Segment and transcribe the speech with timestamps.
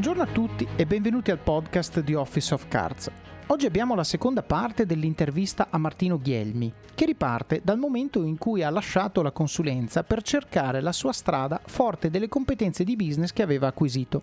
[0.00, 3.10] Buongiorno a tutti e benvenuti al podcast di Office of Cards.
[3.48, 8.62] Oggi abbiamo la seconda parte dell'intervista a Martino Ghielmi, che riparte dal momento in cui
[8.62, 13.42] ha lasciato la consulenza per cercare la sua strada forte delle competenze di business che
[13.42, 14.22] aveva acquisito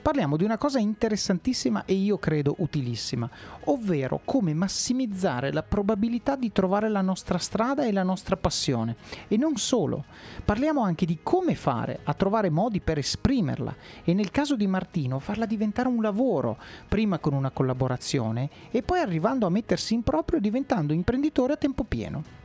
[0.00, 3.28] parliamo di una cosa interessantissima e io credo utilissima,
[3.64, 8.96] ovvero come massimizzare la probabilità di trovare la nostra strada e la nostra passione.
[9.28, 10.04] E non solo,
[10.44, 13.74] parliamo anche di come fare a trovare modi per esprimerla
[14.04, 19.00] e nel caso di Martino farla diventare un lavoro, prima con una collaborazione e poi
[19.00, 22.39] arrivando a mettersi in proprio diventando imprenditore a tempo pieno.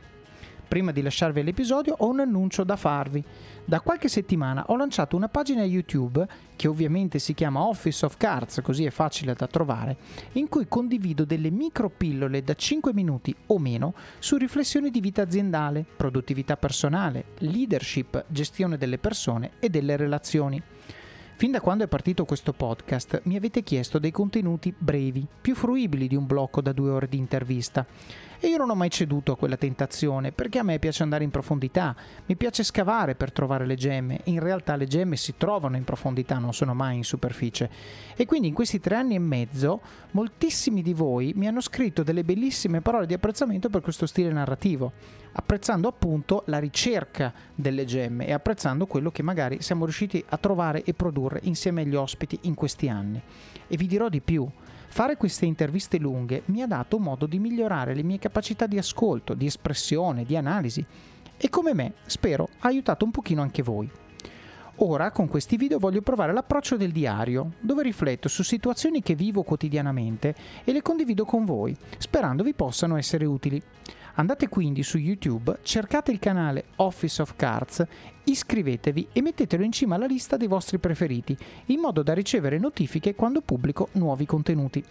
[0.68, 3.22] Prima di lasciarvi l'episodio ho un annuncio da farvi.
[3.64, 6.26] Da qualche settimana ho lanciato una pagina YouTube,
[6.56, 9.96] che ovviamente si chiama Office of Cards, così è facile da trovare,
[10.32, 15.22] in cui condivido delle micro pillole da 5 minuti o meno su riflessioni di vita
[15.22, 20.60] aziendale, produttività personale, leadership, gestione delle persone e delle relazioni.
[21.38, 26.08] Fin da quando è partito questo podcast mi avete chiesto dei contenuti brevi, più fruibili
[26.08, 27.84] di un blocco da due ore di intervista.
[28.46, 31.32] E io non ho mai ceduto a quella tentazione, perché a me piace andare in
[31.32, 34.20] profondità, mi piace scavare per trovare le gemme.
[34.26, 37.68] In realtà le gemme si trovano in profondità, non sono mai in superficie.
[38.14, 39.80] E quindi in questi tre anni e mezzo
[40.12, 44.92] moltissimi di voi mi hanno scritto delle bellissime parole di apprezzamento per questo stile narrativo
[45.38, 50.82] apprezzando appunto la ricerca delle gemme e apprezzando quello che magari siamo riusciti a trovare
[50.82, 53.20] e produrre insieme agli ospiti in questi anni.
[53.68, 54.48] E vi dirò di più.
[54.96, 59.34] Fare queste interviste lunghe mi ha dato modo di migliorare le mie capacità di ascolto,
[59.34, 60.82] di espressione, di analisi
[61.36, 63.90] e come me, spero, ha aiutato un pochino anche voi.
[64.76, 69.42] Ora con questi video voglio provare l'approccio del diario, dove rifletto su situazioni che vivo
[69.42, 73.62] quotidianamente e le condivido con voi, sperando vi possano essere utili.
[74.18, 77.84] Andate quindi su YouTube, cercate il canale Office of Cards,
[78.24, 81.36] iscrivetevi e mettetelo in cima alla lista dei vostri preferiti,
[81.66, 84.82] in modo da ricevere notifiche quando pubblico nuovi contenuti.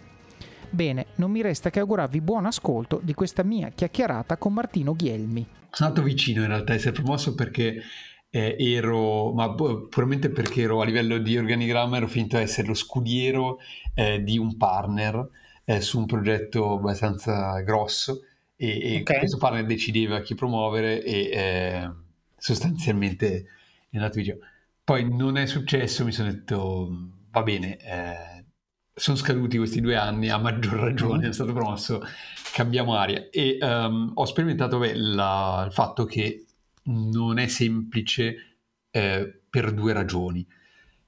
[0.70, 5.44] Bene, non mi resta che augurarvi buon ascolto di questa mia chiacchierata con Martino Ghielmi.
[5.70, 7.82] Sono andato vicino in realtà a essere promosso perché
[8.30, 12.74] eh, ero, ma puramente perché ero a livello di organigramma, ero finito a essere lo
[12.74, 13.58] scudiero
[13.92, 15.28] eh, di un partner
[15.64, 18.20] eh, su un progetto abbastanza grosso
[18.56, 19.18] e, e okay.
[19.18, 21.90] questo partner decideva chi promuovere e eh,
[22.36, 23.44] sostanzialmente
[23.90, 24.36] è andato via.
[24.82, 28.44] Poi non è successo, mi sono detto va bene, eh,
[28.94, 32.00] sono scaduti questi due anni, a maggior ragione è stato promosso,
[32.52, 36.46] cambiamo aria e um, ho sperimentato beh, la, il fatto che
[36.84, 38.58] non è semplice
[38.90, 40.46] eh, per due ragioni.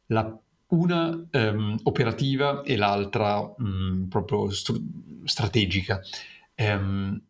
[0.07, 0.39] La,
[0.69, 6.01] una um, operativa e l'altra um, proprio stru- strategica.
[6.57, 7.23] Um,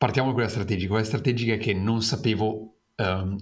[0.00, 0.88] partiamo da quella strategica.
[0.88, 3.36] Quella strategica è che non sapevo, um,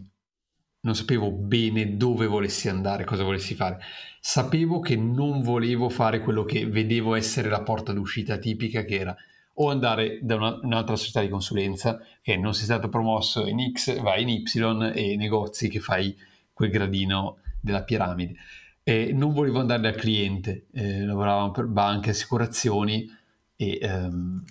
[0.81, 3.79] non sapevo bene dove volessi andare, cosa volessi fare.
[4.19, 9.17] Sapevo che non volevo fare quello che vedevo essere la porta d'uscita tipica, che era
[9.61, 14.01] o andare da una, un'altra società di consulenza, che non sei stato promosso in X,
[14.01, 16.17] vai in Y e negozi che fai
[16.53, 18.35] quel gradino della piramide.
[18.83, 23.09] E non volevo andare dal cliente, eh, lavoravamo per banche, assicurazioni
[23.55, 24.43] e um,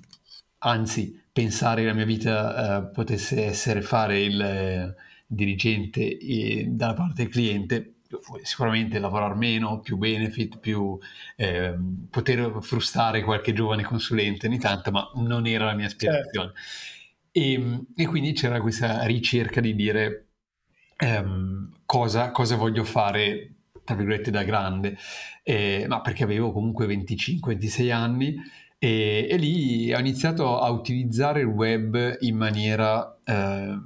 [0.68, 4.96] anzi pensare che la mia vita uh, potesse essere fare il eh,
[5.26, 7.94] dirigente e, dalla parte del cliente,
[8.44, 10.98] sicuramente lavorare meno, più benefit, più
[11.36, 11.76] eh,
[12.10, 16.54] poter frustare qualche giovane consulente ogni tanto, ma non era la mia aspirazione.
[16.54, 16.60] Certo.
[17.32, 20.28] E, e, quindi c'era questa ricerca di dire
[21.00, 23.52] um, cosa, cosa voglio fare
[23.84, 24.98] tra virgolette da grande,
[25.44, 28.36] eh, ma perché avevo comunque 25-26 anni
[28.80, 33.80] e, e, lì ho iniziato a utilizzare il web in maniera eh,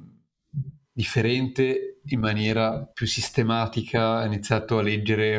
[0.91, 5.37] differente, in maniera più sistematica, ho iniziato a leggere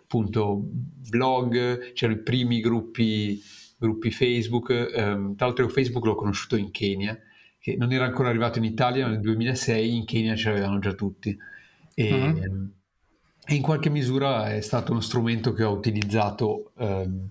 [0.00, 3.40] appunto blog, c'erano i primi gruppi,
[3.76, 7.18] gruppi Facebook, ehm, tra l'altro Facebook l'ho conosciuto in Kenya,
[7.58, 10.92] che non era ancora arrivato in Italia, ma nel 2006 in Kenya ce l'avevano già
[10.92, 11.36] tutti.
[11.94, 12.70] E, uh-huh.
[13.44, 17.28] e in qualche misura è stato uno strumento che ho utilizzato ehm,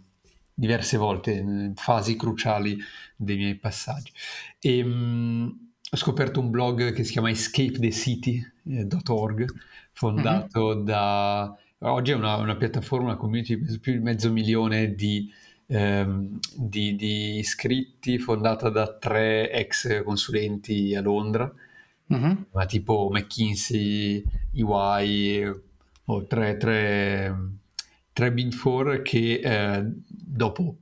[0.61, 2.77] diverse volte in fasi cruciali
[3.15, 4.11] dei miei passaggi.
[4.59, 9.45] E, mh, ho scoperto un blog che si chiama escapethecity.org,
[9.91, 10.85] fondato mm-hmm.
[10.85, 11.57] da...
[11.79, 15.33] Oggi è una, una, piattaforma, una community di più di mezzo milione di,
[15.65, 21.51] ehm, di, di, iscritti, fondata da tre ex consulenti a Londra,
[22.13, 22.33] mm-hmm.
[22.51, 24.23] ma tipo McKinsey,
[24.53, 25.51] EY,
[26.05, 27.35] o tre, tre
[28.13, 29.91] tre Big Four che eh,
[30.31, 30.77] dopo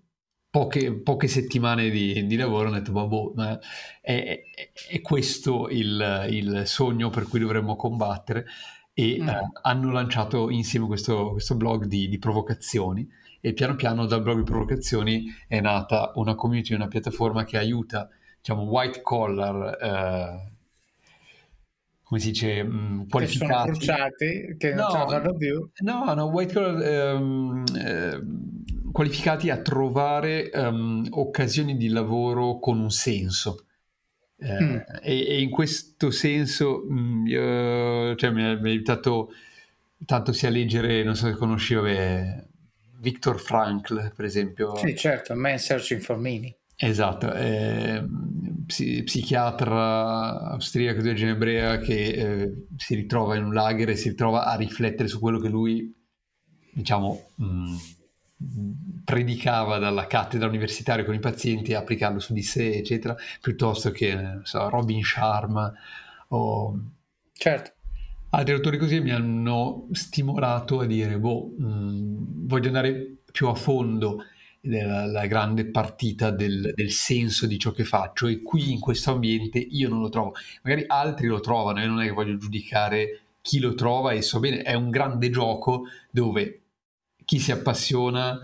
[0.50, 3.60] poche, poche, settimane di, di, lavoro hanno detto boh, ma
[4.02, 4.44] è, è,
[4.90, 8.46] è questo il, il, sogno per cui dovremmo combattere
[8.94, 9.28] e mm.
[9.28, 13.08] eh, hanno lanciato insieme questo, questo blog di, di, provocazioni
[13.42, 18.10] e piano piano dal blog di provocazioni è nata una community, una piattaforma che aiuta
[18.38, 20.58] diciamo white collar eh,
[22.10, 23.70] come si dice, mh, mm, qualificati.
[23.70, 25.70] Che sono bruciati, che no, non ce la fanno più.
[25.82, 28.20] No, no, white collar um, eh,
[28.92, 33.66] qualificati a trovare um, occasioni di lavoro con un senso.
[34.38, 34.78] Eh, mm.
[35.02, 39.32] e, e, in questo senso mh, mm, io, cioè, mi, ha, aiutato
[40.06, 42.46] tanto sia a leggere, non so se conosci, vabbè,
[43.00, 44.76] Viktor Frankl, per esempio.
[44.78, 46.56] Sì, certo, Man Searching for Meaning.
[46.82, 48.02] Esatto, eh,
[48.66, 54.10] psi- psichiatra austriaco di origine ebrea che eh, si ritrova in un lager e si
[54.10, 55.94] ritrova a riflettere su quello che lui,
[56.72, 57.76] diciamo, mh, mm,
[59.04, 64.70] predicava dalla cattedra universitaria con i pazienti, applicarlo su di sé, eccetera, piuttosto che so,
[64.70, 65.74] Robin Sharma
[66.30, 66.80] o
[67.34, 67.72] certo.
[68.30, 73.56] altri autori così mi hanno stimolato a dire, boh, mh, mm, voglio andare più a
[73.56, 74.24] fondo
[74.62, 79.12] la, la grande partita del, del, senso di ciò che faccio e qui in questo
[79.12, 80.34] ambiente io non lo trovo.
[80.64, 84.40] Magari altri lo trovano e non è che voglio giudicare chi lo trova e so
[84.40, 86.62] bene, è un grande gioco dove
[87.30, 88.40] chi si appassiona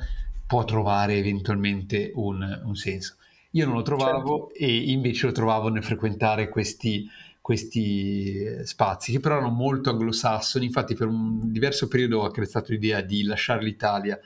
[0.46, 3.16] può trovare eventualmente un, un senso.
[3.54, 4.64] Io non lo trovavo certo.
[4.64, 7.10] e invece lo trovavo nel frequentare questi,
[7.42, 13.02] questi spazi che però erano molto anglosassoni, infatti per un diverso periodo ho accarettato l'idea
[13.02, 14.20] di lasciare l'Italia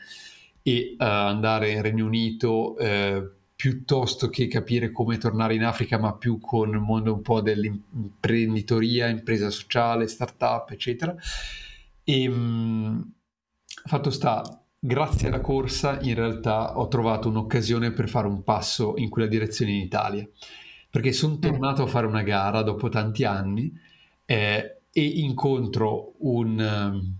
[0.62, 6.18] e uh, andare in Regno Unito uh, piuttosto che capire come tornare in Africa, ma
[6.18, 11.16] più con il mondo un po' dell'imprenditoria, impresa sociale, startup, eccetera.
[12.04, 13.14] E um,
[13.86, 19.10] fatto sta, grazie alla corsa, in realtà ho trovato un'occasione per fare un passo in
[19.10, 20.28] quella direzione in Italia,
[20.90, 21.42] perché sono mm.
[21.42, 23.72] tornato a fare una gara dopo tanti anni
[24.26, 27.16] eh, e incontro un, um,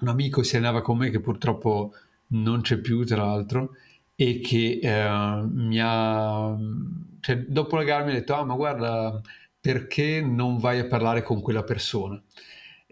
[0.00, 1.92] un amico si allenava con me che purtroppo
[2.28, 3.72] non c'è più tra l'altro,
[4.14, 6.56] e che eh, mi ha...
[7.20, 9.20] Cioè, dopo la gara mi ha detto, ah ma guarda,
[9.60, 12.20] perché non vai a parlare con quella persona?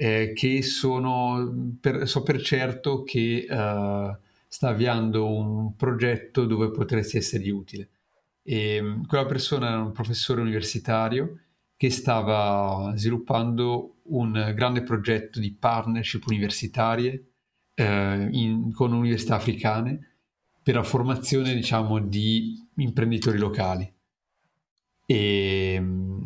[0.02, 4.16] Eh, che sono, per, so per certo che uh,
[4.48, 7.90] sta avviando un progetto dove potresti essergli utile.
[8.42, 11.40] E mm, quella persona era un professore universitario
[11.76, 17.24] che stava sviluppando un grande progetto di partnership universitarie
[17.74, 20.12] eh, in, con università africane
[20.62, 23.92] per la formazione diciamo di imprenditori locali.
[25.04, 26.19] E, mm,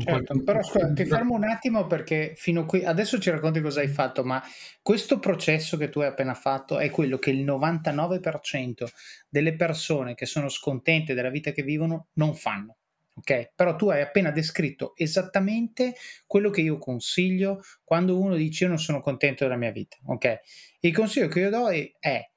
[0.00, 3.88] certo, però scusa, ti fermo un attimo perché fino qui adesso ci racconti cosa hai
[3.88, 4.42] fatto, ma
[4.82, 8.86] questo processo che tu hai appena fatto è quello che il 99%
[9.28, 12.76] delle persone che sono scontente della vita che vivono non fanno
[13.16, 13.52] ok?
[13.54, 15.94] Però tu hai appena descritto esattamente
[16.26, 20.40] quello che io consiglio quando uno dice io non sono contento della mia vita, ok?
[20.80, 22.30] Il consiglio che io do è, è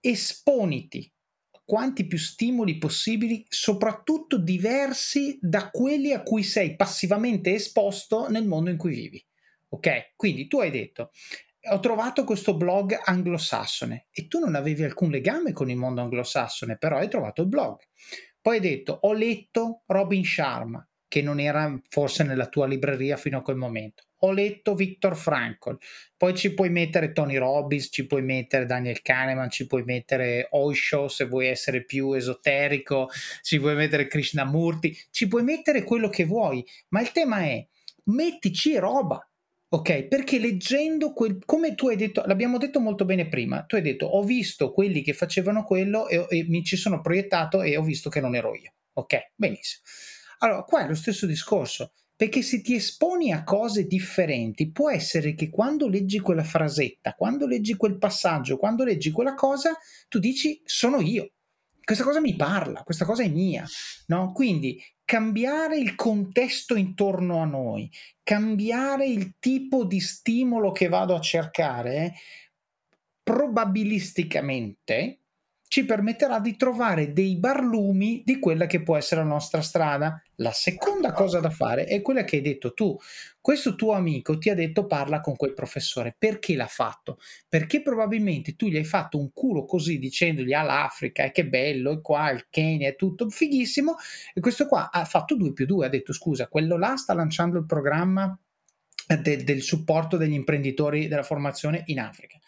[0.00, 1.10] esponiti
[1.66, 8.70] quanti più stimoli possibili, soprattutto diversi da quelli a cui sei passivamente esposto nel mondo
[8.70, 9.22] in cui vivi.
[9.68, 10.14] Ok?
[10.16, 11.10] Quindi tu hai detto
[11.68, 16.78] ho trovato questo blog anglosassone e tu non avevi alcun legame con il mondo anglosassone,
[16.78, 17.80] però hai trovato il blog.
[18.40, 23.38] Poi hai detto, ho letto Robin Sharma, che non era forse nella tua libreria fino
[23.38, 24.04] a quel momento.
[24.26, 25.78] Ho letto Viktor Frankl,
[26.16, 31.06] poi ci puoi mettere Tony Robbins, ci puoi mettere Daniel Kahneman, ci puoi mettere Osho
[31.06, 33.08] se vuoi essere più esoterico,
[33.42, 37.64] ci puoi mettere Krishnamurti, ci puoi mettere quello che vuoi, ma il tema è
[38.04, 39.26] mettici roba,
[39.68, 43.82] Ok, perché leggendo quel, come tu hai detto, l'abbiamo detto molto bene prima, tu hai
[43.82, 47.82] detto ho visto quelli che facevano quello e, e mi ci sono proiettato e ho
[47.82, 48.72] visto che non ero io.
[48.92, 49.82] Ok, benissimo.
[50.38, 55.34] Allora, qua è lo stesso discorso, perché se ti esponi a cose differenti, può essere
[55.34, 59.76] che quando leggi quella frasetta, quando leggi quel passaggio, quando leggi quella cosa,
[60.08, 61.32] tu dici sono io.
[61.84, 63.64] Questa cosa mi parla, questa cosa è mia,
[64.06, 64.32] no?
[64.32, 67.88] Quindi cambiare il contesto intorno a noi,
[68.22, 72.14] cambiare il tipo di stimolo che vado a cercare,
[73.22, 75.25] probabilisticamente
[75.68, 80.20] ci permetterà di trovare dei barlumi di quella che può essere la nostra strada.
[80.36, 82.96] La seconda cosa da fare è quella che hai detto tu.
[83.40, 86.14] Questo tuo amico ti ha detto parla con quel professore.
[86.16, 87.18] Perché l'ha fatto?
[87.48, 91.92] Perché probabilmente tu gli hai fatto un culo così dicendogli all'Africa ah, e che bello,
[91.92, 93.96] e qua il Kenya è tutto fighissimo.
[94.34, 97.58] E questo qua ha fatto 2 più 2, ha detto scusa, quello là sta lanciando
[97.58, 98.38] il programma
[99.20, 102.38] de- del supporto degli imprenditori della formazione in Africa.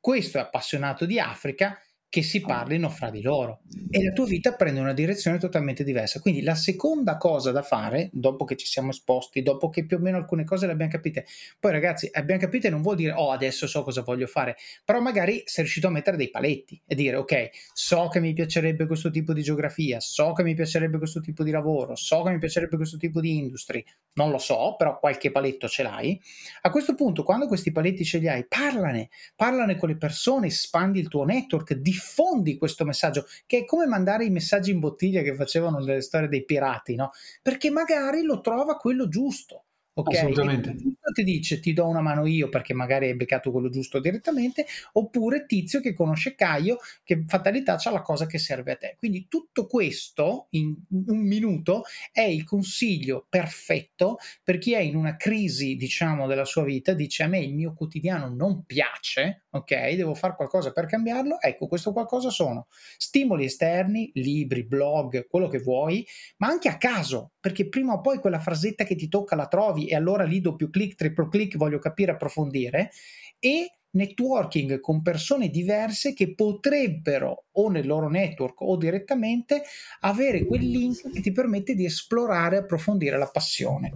[0.00, 1.78] Questo è appassionato di Africa
[2.10, 3.60] che si parlino fra di loro
[3.90, 6.20] e la tua vita prende una direzione totalmente diversa.
[6.20, 10.00] Quindi la seconda cosa da fare, dopo che ci siamo esposti, dopo che più o
[10.00, 11.26] meno alcune cose le abbiamo capite,
[11.60, 15.42] poi ragazzi, abbiamo capite non vuol dire oh adesso so cosa voglio fare, però magari
[15.44, 19.34] sei riuscito a mettere dei paletti e dire ok, so che mi piacerebbe questo tipo
[19.34, 22.96] di geografia, so che mi piacerebbe questo tipo di lavoro, so che mi piacerebbe questo
[22.96, 23.84] tipo di industry,
[24.14, 26.20] non lo so, però qualche paletto ce l'hai.
[26.62, 31.00] A questo punto, quando questi paletti ce li hai, parlane, parlane con le persone, espandi
[31.00, 35.34] il tuo network, diffondi questo messaggio, che è come mandare i messaggi in bottiglia che
[35.34, 37.10] facevano nelle storie dei pirati, no?
[37.42, 39.64] Perché magari lo trova quello giusto.
[39.98, 40.76] Ok, Assolutamente.
[41.12, 45.44] ti dice ti do una mano io perché magari hai beccato quello giusto direttamente, oppure
[45.44, 48.94] Tizio che conosce Caio che fatalità c'ha la cosa che serve a te.
[48.96, 55.16] Quindi tutto questo in un minuto è il consiglio perfetto per chi è in una
[55.16, 60.14] crisi, diciamo, della sua vita, dice a me il mio quotidiano non piace, ok, devo
[60.14, 61.40] fare qualcosa per cambiarlo.
[61.40, 66.06] Ecco, questo qualcosa sono stimoli esterni, libri, blog, quello che vuoi,
[66.38, 69.86] ma anche a caso, perché prima o poi quella frasetta che ti tocca la trovi
[69.86, 72.90] e allora lì doppio clic, triplo clic, voglio capire, approfondire
[73.38, 79.62] e networking con persone diverse che potrebbero o nel loro network o direttamente
[80.00, 83.92] avere quel link che ti permette di esplorare e approfondire la passione.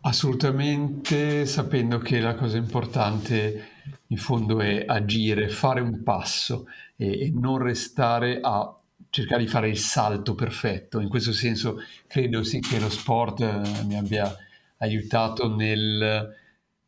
[0.00, 3.72] Assolutamente, sapendo che la cosa importante
[4.14, 6.66] in fondo è agire, fare un passo
[6.96, 8.72] e, e non restare a
[9.10, 11.00] cercare di fare il salto perfetto.
[11.00, 14.34] In questo senso credo sì che lo sport eh, mi abbia
[14.78, 16.32] aiutato nel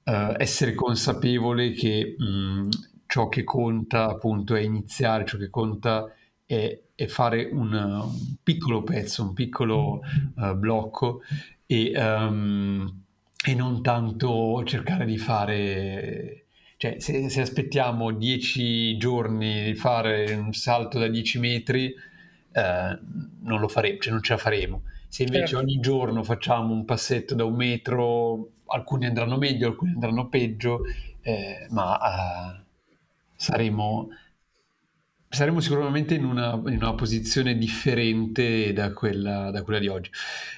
[0.05, 2.69] uh, essere consapevole che mh, mm,
[3.07, 6.13] ciò che conta appunto è iniziare, ciò che conta
[6.45, 10.01] è, è fare un, un, piccolo pezzo, un piccolo
[10.37, 11.23] uh, blocco
[11.65, 13.03] e, um,
[13.45, 16.46] e, non tanto cercare di fare...
[16.79, 21.95] Cioè, se, se aspettiamo dieci giorni di fare un salto da 10 metri,
[22.53, 22.99] eh,
[23.43, 24.83] non lo faremo, cioè non ce la faremo.
[25.09, 25.65] Se invece certo.
[25.65, 30.81] ogni giorno facciamo un passetto da un metro, alcuni andranno meglio, alcuni andranno peggio,
[31.23, 32.63] eh, ma uh,
[33.35, 34.09] saremo,
[35.29, 40.11] saremo, sicuramente in una, in una, posizione differente da quella, da quella di oggi.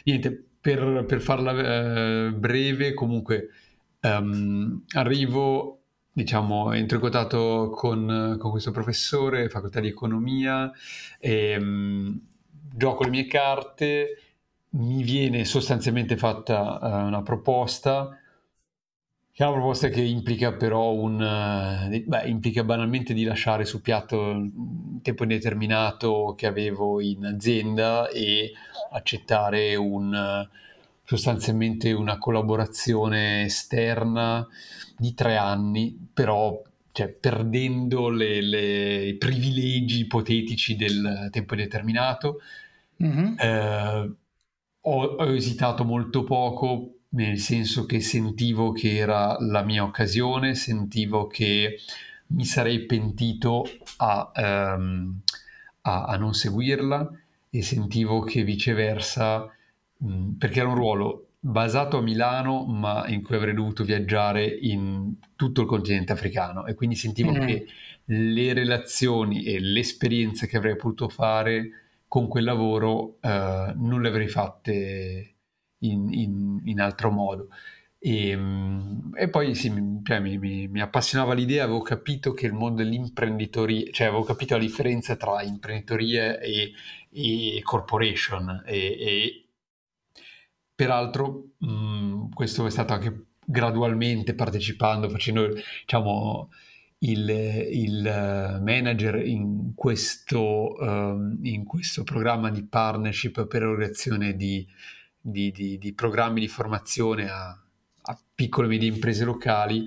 [0.05, 3.51] Niente, per, per farla uh, breve, comunque
[4.03, 5.79] um, arrivo
[6.19, 10.71] diciamo, entro in contatto con, con, questo professore, facoltà di economia,
[11.21, 12.19] e, um,
[12.75, 14.23] gioco le mie carte,
[14.71, 18.19] mi viene sostanzialmente fatta uh, una proposta
[19.33, 23.81] che è una proposta che implica però un uh, beh, implica banalmente di lasciare sul
[23.81, 28.53] piatto il tempo indeterminato che avevo in azienda e
[28.91, 30.49] accettare un,
[31.09, 34.47] sostanzialmente una collaborazione esterna
[34.95, 36.61] di tre anni però
[36.93, 42.41] cioè, perdendo le, le, i privilegi ipotetici del tempo indeterminato
[43.03, 43.39] mm-hmm.
[43.39, 44.13] eh,
[44.81, 51.27] ho, ho esitato molto poco nel senso che sentivo che era la mia occasione, sentivo
[51.27, 51.79] che
[52.29, 53.65] mi sarei pentito
[53.97, 54.31] a,
[54.77, 55.19] um,
[55.83, 57.11] a, a non seguirla
[57.49, 59.51] e sentivo che viceversa,
[59.99, 65.15] mh, perché era un ruolo basato a Milano ma in cui avrei dovuto viaggiare in
[65.37, 67.47] tutto il continente africano e quindi sentivo mm.
[67.47, 67.67] che
[68.07, 71.71] le relazioni e l'esperienza che avrei potuto fare
[72.09, 75.35] con quel lavoro eh, non le avrei fatte
[75.81, 77.49] in, in, in altro modo.
[77.99, 79.73] E, ehm, e poi sì,
[80.05, 84.55] cioè, mi, mi, mi, appassionava l'idea, avevo capito che il mondo dell'imprenditoria, cioè avevo capito
[84.55, 86.73] la differenza tra imprenditoria e,
[87.11, 88.63] e corporation.
[88.67, 89.48] E, e
[90.79, 96.53] peraltro mh, questo è stato anche gradualmente partecipando, facendo diciamo
[96.99, 104.65] il, il eh, manager in questo, um, in questo, programma di partnership per l'erogazione di,
[105.21, 109.85] di, di, di, programmi di formazione a, a piccole e medie imprese locali,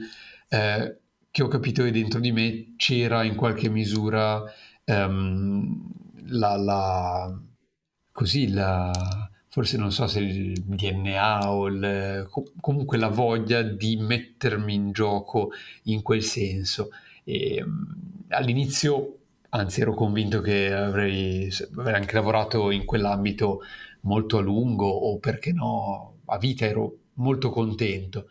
[0.50, 0.98] eh,
[1.32, 4.44] che ho capito che dentro di me c'era in qualche misura
[4.88, 5.90] um,
[6.26, 7.42] la, la,
[8.12, 12.30] così la, forse non so se il DNA o il,
[12.62, 15.52] comunque la voglia di mettermi in gioco
[15.84, 16.90] in quel senso.
[17.26, 17.62] E,
[18.30, 19.18] all'inizio,
[19.50, 23.60] anzi, ero convinto che avrei, avrei anche lavorato in quell'ambito
[24.04, 28.30] molto a lungo o perché no, a vita ero molto contento.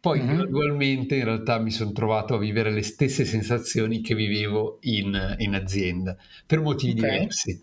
[0.00, 0.34] Poi mm-hmm.
[0.34, 5.54] gradualmente in realtà mi sono trovato a vivere le stesse sensazioni che vivevo in, in
[5.54, 6.16] azienda,
[6.46, 7.10] per motivi okay.
[7.10, 7.60] diversi.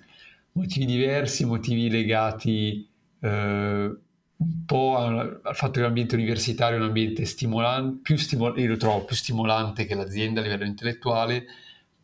[0.53, 2.89] Motivi diversi, motivi legati
[3.21, 3.95] eh,
[4.41, 8.67] un po' al, al, fatto che l'ambiente universitario è un ambiente stimolante, più stimol- io
[8.69, 11.45] lo trovo più stimolante che l'azienda a livello intellettuale,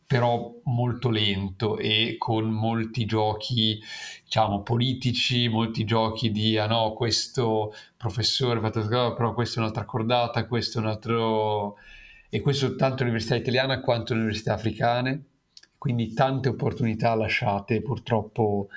[0.05, 3.81] però molto lento e con molti giochi,
[4.23, 9.83] diciamo, politici, molti giochi di, ah no, questo professore ha fatto però questo è un'altra
[9.85, 11.75] cordata, questo è un altro...
[12.29, 15.23] e questo tanto all'università italiana quanto all'università africane,
[15.77, 18.69] quindi tante opportunità lasciate purtroppo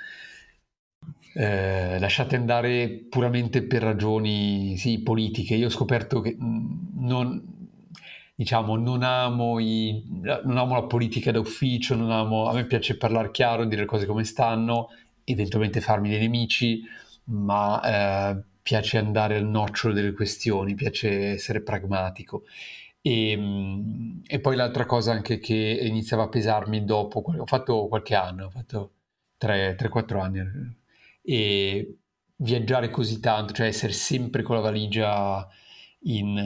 [1.33, 5.55] eh, lasciate andare puramente per ragioni sì, politiche.
[5.55, 7.43] Io ho scoperto che non,
[8.35, 10.03] diciamo, non amo, i,
[10.45, 14.07] non amo la politica d'ufficio, non amo, a me piace parlare chiaro, dire le cose
[14.07, 14.89] come stanno,
[15.25, 16.83] eventualmente farmi dei nemici,
[17.25, 22.45] ma eh, piace andare al nocciolo delle questioni, piace essere pragmatico.
[23.03, 23.39] E,
[24.27, 28.51] e, poi l'altra cosa anche che iniziava a pesarmi dopo, ho fatto qualche anno, ho
[28.51, 28.93] fatto
[29.41, 30.79] 3-4 anni,
[31.23, 31.97] e
[32.37, 35.47] viaggiare così tanto, cioè essere sempre con la valigia
[36.05, 36.43] in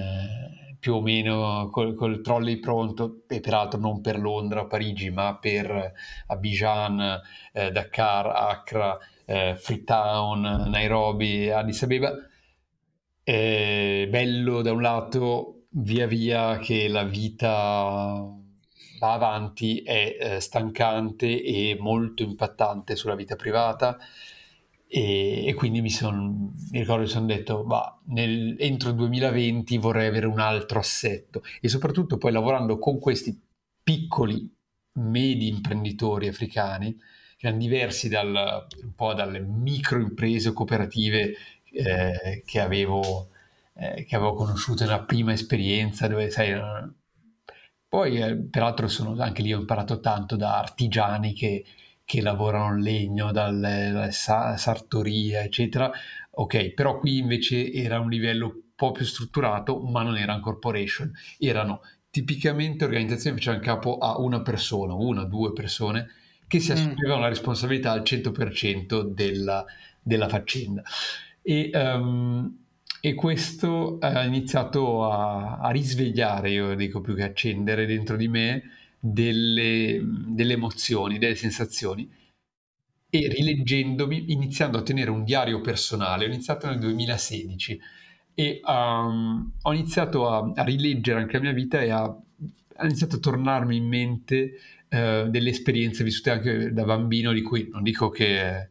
[0.85, 5.95] più o meno col, col trolley pronto, e peraltro non per Londra Parigi, ma per
[6.27, 7.21] Abidjan,
[7.53, 12.13] eh, Dakar, Accra, eh, Freetown, Nairobi, Addis Abeba.
[13.23, 18.23] È bello da un lato, via via che la vita
[18.99, 23.97] va avanti, è eh, stancante e molto impattante sulla vita privata
[24.97, 30.07] e, e quindi mi, son, mi ricordo mi sono detto, bah, entro il 2020 vorrei
[30.07, 31.43] avere un altro assetto.
[31.61, 33.37] E soprattutto poi lavorando con questi
[33.83, 34.49] piccoli,
[35.01, 36.97] medi imprenditori africani,
[37.37, 41.35] che erano diversi dal, un po' dalle micro imprese cooperative
[41.73, 43.31] eh, che, avevo,
[43.75, 46.89] eh, che avevo conosciuto nella prima esperienza, dove sai, eh,
[47.89, 51.65] poi eh, peraltro sono, anche lì ho imparato tanto da artigiani che
[52.05, 55.91] che lavorano il legno, dalle, sartorie, eccetera.
[56.37, 60.41] Ok, però qui invece era un livello un po' più strutturato, ma non era un
[60.41, 61.13] corporation.
[61.39, 61.81] Erano
[62.11, 66.09] tipicamente organizzazioni che facevano capo a una persona, una, due persone,
[66.47, 67.23] che si assumevano mm.
[67.23, 69.65] la responsabilità al 100% della,
[70.01, 70.83] della faccenda.
[71.43, 72.59] E, um,
[73.01, 78.63] e, questo ha iniziato a, a risvegliare, io dico più che accendere dentro di me,
[79.07, 82.11] delle, delle emozioni, delle sensazioni.
[83.11, 87.81] E rileggendomi, iniziando a tenere un diario personale, ho iniziato nel 2016
[88.35, 92.17] e um, ho iniziato a, a, rileggere anche la mia vita e ha
[92.83, 94.55] iniziato a tornarmi in mente
[94.89, 98.71] uh, delle esperienze vissute anche da bambino di cui non dico che,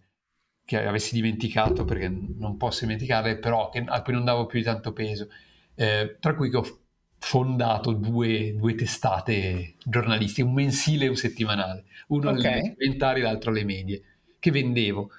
[0.66, 4.66] che avessi dimenticato perché non posso dimenticarle, però che, a cui non davo più di
[4.66, 5.30] tanto peso,
[5.76, 6.83] eh, tra cui che ho
[7.24, 12.52] fondato due, due, testate giornalistiche, un mensile e un settimanale, uno okay.
[12.52, 14.04] alle elementari e l'altro alle medie,
[14.40, 15.10] che vendevo.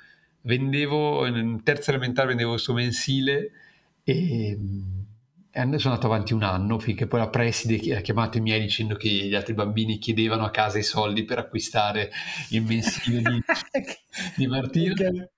[0.43, 3.51] Vendevo, in terza elementare vendevo questo mensile
[4.05, 4.59] e,
[5.51, 8.97] e sono andato avanti un anno finché poi la preside ha chiamato i miei dicendo
[8.97, 12.11] che gli altri bambini chiedevano a casa i soldi per acquistare
[12.51, 13.43] il mensile di,
[14.37, 14.93] di Martino.
[14.93, 15.29] Okay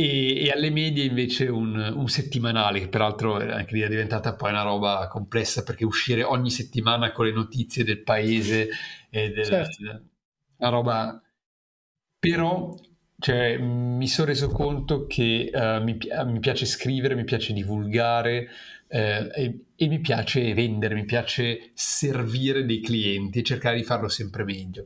[0.00, 4.50] e, e, alle medie invece un, un, settimanale, che peraltro anche lì è diventata poi
[4.50, 8.70] una roba complessa perché uscire ogni settimana con le notizie del paese
[9.10, 10.02] è del, certo.
[10.56, 11.22] una roba...
[12.18, 12.74] Però
[13.18, 18.48] cioè, mi sono reso conto che uh, mi, mi, piace scrivere, mi piace divulgare
[18.88, 24.08] eh, e, e, mi piace vendere, mi piace servire dei clienti e cercare di farlo
[24.08, 24.84] sempre meglio.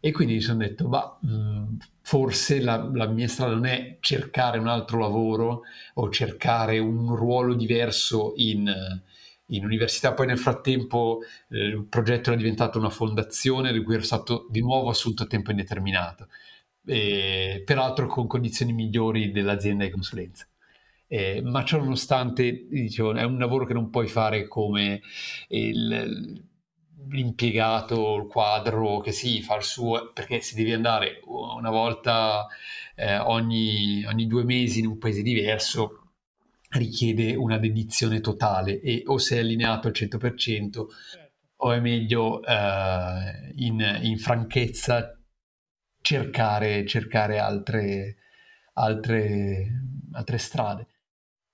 [0.00, 4.58] E quindi mi sono detto, bah, mh, forse la, la, mia strada non è cercare
[4.58, 5.62] un altro lavoro
[5.94, 8.72] o cercare un ruolo diverso in,
[9.46, 10.14] in università.
[10.14, 14.60] Poi nel frattempo eh, il progetto era diventato una fondazione di cui ero stato di
[14.60, 16.28] nuovo assunto a tempo indeterminato,
[16.86, 20.46] e, peraltro con condizioni migliori dell'azienda di consulenza.
[21.06, 25.02] Eh, ma ciò nonostante, dicevo, è un lavoro che non puoi fare come
[25.48, 26.42] il,
[27.08, 32.46] l'impiegato, il quadro che si fa il suo, perché se devi andare una volta
[32.94, 36.00] eh, ogni, ogni due mesi in un paese diverso,
[36.70, 40.88] richiede una dedizione totale e o sei allineato al 100% certo.
[41.56, 45.18] o è meglio eh, in, in, franchezza
[46.00, 48.16] cercare, cercare altre,
[48.74, 49.82] altre,
[50.12, 50.86] altre strade.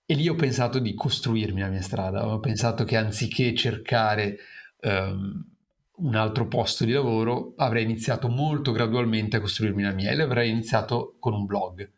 [0.04, 4.36] E lì ho pensato di costruirmi la mia strada, ho pensato che anziché cercare
[4.82, 5.44] um,
[5.98, 10.50] un altro posto di lavoro, avrei iniziato molto gradualmente a costruirmi la mia e l'avrei
[10.50, 11.90] iniziato con un blog.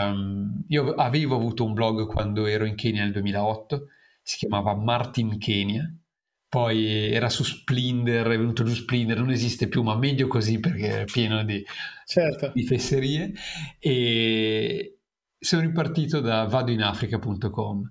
[0.00, 3.86] Um, io avevo avuto un blog quando ero in Kenya nel 2008,
[4.22, 5.92] si chiamava Martin Kenya,
[6.48, 11.02] poi era su Splinder, è venuto giù Splinder, non esiste più, ma meglio così perché
[11.02, 11.64] è pieno di,
[12.04, 12.50] certo.
[12.52, 13.32] di fesserie.
[13.78, 14.98] E
[15.38, 17.90] sono ripartito da vadoinafrica.com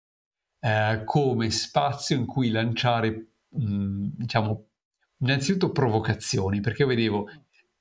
[0.61, 4.65] eh, come spazio in cui lanciare, mh, diciamo,
[5.19, 7.27] innanzitutto provocazioni, perché io vedevo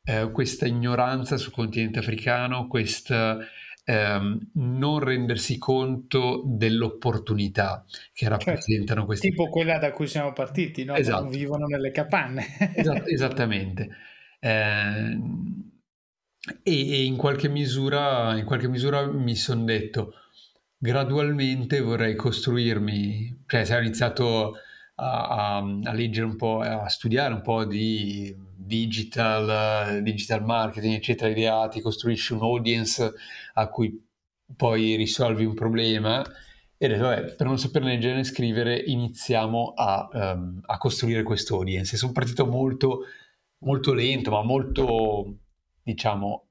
[0.05, 3.39] eh, questa ignoranza sul continente africano, questa
[3.85, 8.45] ehm, non rendersi conto dell'opportunità che certo.
[8.45, 10.95] rappresentano questi tipo quella da cui siamo partiti, no?
[10.95, 11.23] Esatto.
[11.23, 12.47] Non vivono nelle capanne.
[12.75, 13.89] Esat- esattamente.
[14.39, 15.19] Eh,
[16.63, 20.15] e, e in qualche misura, in qualche misura mi sono detto,
[20.83, 24.55] gradualmente vorrei costruirmi, cioè se ho iniziato
[24.95, 31.31] a, a, a, leggere un po', a studiare un po' di digital, digital marketing, eccetera,
[31.31, 33.13] ideati, costruisci un audience
[33.55, 34.03] a cui
[34.57, 36.25] poi risolvi un problema
[36.83, 41.57] e detto, vabbè, per non sapere leggere né scrivere, iniziamo a, um, a costruire questo
[41.57, 41.95] audience.
[41.95, 43.01] E sono partito molto,
[43.59, 45.41] molto lento, ma molto,
[45.83, 46.50] diciamo,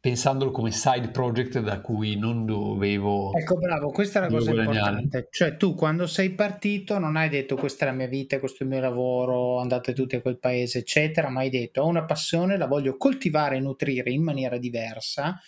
[0.00, 3.32] pensandolo come side project da cui non dovevo...
[3.34, 5.00] Ecco, bravo, questa è la cosa guadagnare.
[5.00, 5.28] importante.
[5.30, 8.66] Cioè tu quando sei partito non hai detto questa è la mia vita, questo è
[8.66, 12.56] il mio lavoro, andate tutti a quel paese, eccetera, ma hai detto ho una passione,
[12.56, 15.40] la voglio coltivare e nutrire in maniera diversa,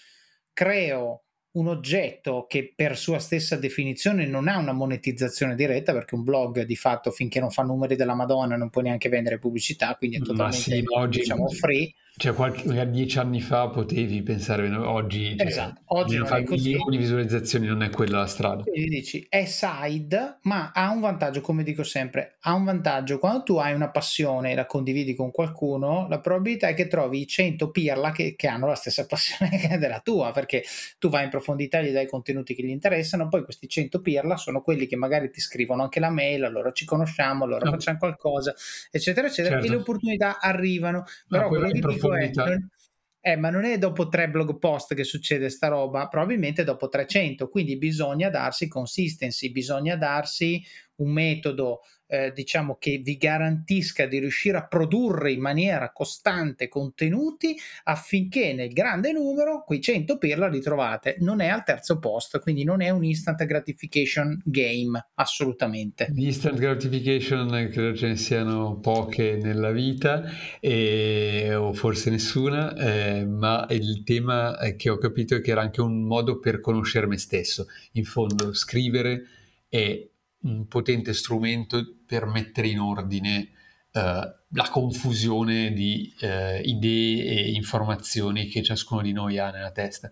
[0.52, 6.22] creo un oggetto che per sua stessa definizione non ha una monetizzazione diretta perché un
[6.22, 10.18] blog di fatto finché non fa numeri della Madonna non può neanche vendere pubblicità quindi
[10.18, 15.80] è totalmente sì, diciamo free cioè qualche, dieci anni fa potevi pensare oggi, cioè, esatto,
[15.87, 20.40] oggi non fai milioni di visualizzazioni non è quella la strada quindi dici è side
[20.42, 24.52] ma ha un vantaggio come dico sempre ha un vantaggio quando tu hai una passione
[24.52, 28.66] e la condividi con qualcuno la probabilità è che trovi 100 pirla che, che hanno
[28.66, 30.62] la stessa passione della tua perché
[30.98, 34.61] tu vai in profondità gli dai contenuti che gli interessano poi questi 100 pirla sono
[34.61, 37.70] quelli che magari ti scrivono anche la mail allora ci conosciamo allora no.
[37.70, 38.54] facciamo qualcosa
[38.90, 39.68] eccetera eccetera certo.
[39.68, 41.78] e le opportunità arrivano però no, quello che
[42.14, 42.30] è
[43.22, 47.48] eh, ma non è dopo tre blog post che succede sta roba, probabilmente dopo 300,
[47.48, 50.62] quindi bisogna darsi consistency, bisogna darsi
[50.96, 57.56] un metodo eh, diciamo che vi garantisca di riuscire a produrre in maniera costante contenuti
[57.84, 61.16] affinché nel grande numero quei 100 pirla li trovate.
[61.20, 66.10] Non è al terzo posto, quindi non è un instant gratification game, assolutamente.
[66.16, 70.24] Instant gratification credo ce ne siano poche nella vita,
[70.58, 75.80] e, o forse nessuna, eh, ma il tema che ho capito è che era anche
[75.80, 77.66] un modo per conoscere me stesso.
[77.92, 79.26] In fondo, scrivere
[79.68, 80.09] è
[80.42, 83.50] un potente strumento per mettere in ordine
[83.92, 90.09] eh, la confusione di eh, idee e informazioni che ciascuno di noi ha nella testa.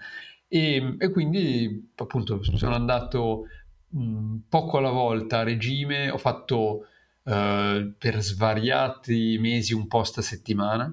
[0.47, 3.47] E, e quindi appunto sono andato
[3.89, 6.87] mh, poco alla volta a regime, ho fatto
[7.25, 10.93] eh, per svariati mesi un post a settimana,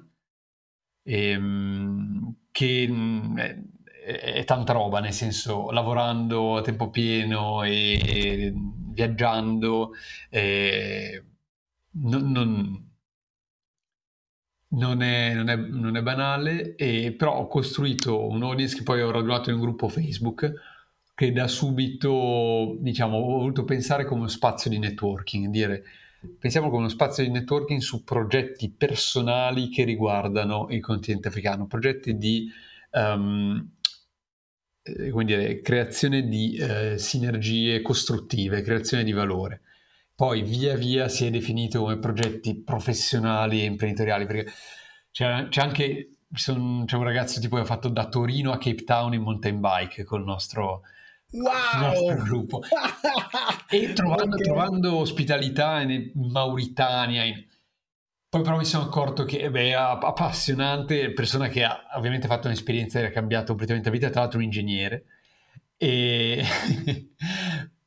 [1.02, 8.00] e, mh, che mh, è, è tanta roba, nel senso lavorando a tempo pieno e,
[8.04, 8.54] e
[8.96, 9.92] viaggiando,
[10.30, 11.22] eh,
[11.90, 12.90] non, non,
[14.68, 19.02] non, è, non, è, non, è, banale, e, però ho costruito un audience che poi
[19.02, 20.52] ho radurato in un gruppo Facebook
[21.14, 25.84] che da subito, diciamo, ho voluto pensare come uno spazio di networking, dire
[26.38, 32.16] pensiamo come uno spazio di networking su progetti personali che riguardano il continente africano, progetti
[32.16, 32.50] di
[32.92, 33.75] um, eh,
[35.10, 39.62] come dire, creazione di eh, sinergie costruttive, creazione di valore.
[40.14, 44.50] Poi via via si è definito come progetti professionali e imprenditoriali, perché
[45.10, 48.84] c'è, c'è anche son, c'è un ragazzo tipo che ha fatto da Torino a Cape
[48.84, 50.82] Town in mountain bike col nostro
[51.32, 51.80] wow!
[51.80, 52.62] nostro gruppo.
[53.68, 54.46] e trovando, okay.
[54.46, 57.44] trovando, ospitalità in Mauritania, in...
[58.28, 63.00] poi però mi sono accorto che beh, è appassionante, persona che ha ovviamente fatto un'esperienza
[63.00, 65.04] che ha cambiato completamente la vita, tra l'altro un ingegnere,
[65.76, 66.44] e...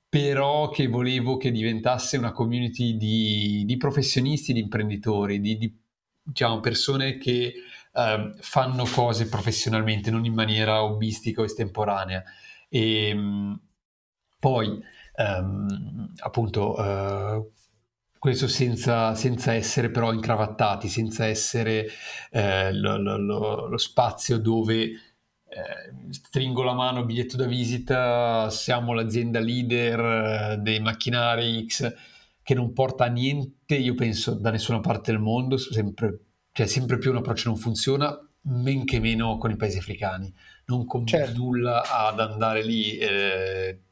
[0.09, 5.79] però che volevo che diventasse una community di, di professionisti, di imprenditori, di, di
[6.23, 7.53] diciamo, persone che
[7.93, 12.23] uh, fanno cose professionalmente, non in maniera hobbistica o estemporanea.
[12.67, 13.59] E um,
[14.39, 14.81] poi,
[15.17, 17.51] um, appunto, uh,
[18.19, 21.87] questo senza, senza, essere però incravattati, senza essere
[22.31, 29.39] uh, lo, lo, lo, spazio dove eh, stringo la mano, biglietto da visita, siamo l'azienda
[29.39, 31.93] leader dei macchinari X
[32.43, 36.19] che non porta a niente, io penso, da nessuna parte del mondo, sempre
[36.51, 40.33] cioè sempre più un approccio non funziona, men che meno con i paesi africani.
[40.65, 41.37] Non con certo.
[41.37, 43.83] nulla ad andare lì eh,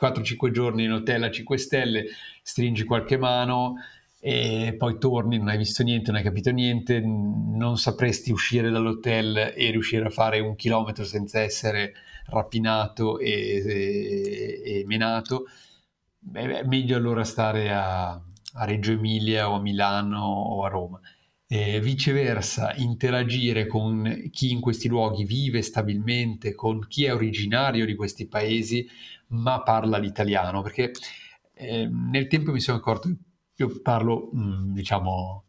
[0.00, 2.04] 4-5 giorni in hotel a 5 stelle,
[2.46, 3.74] stringi qualche mano
[4.20, 9.52] e poi torni, non hai visto niente, non hai capito niente, non sapresti uscire dall'hotel
[9.56, 11.94] e riuscire a fare un chilometro senza essere
[12.26, 13.30] rapinato e,
[13.66, 15.46] e, e menato.
[16.18, 21.00] Beh, meglio allora stare a, a Reggio Emilia o a Milano o a Roma
[21.48, 27.94] eh, viceversa interagire con chi in questi luoghi vive stabilmente, con chi è originario di
[27.94, 28.88] questi paesi
[29.28, 30.92] ma parla l'italiano, perché
[31.58, 33.10] eh, nel tempo mi sono accorto,
[33.56, 35.44] io parlo mm, diciamo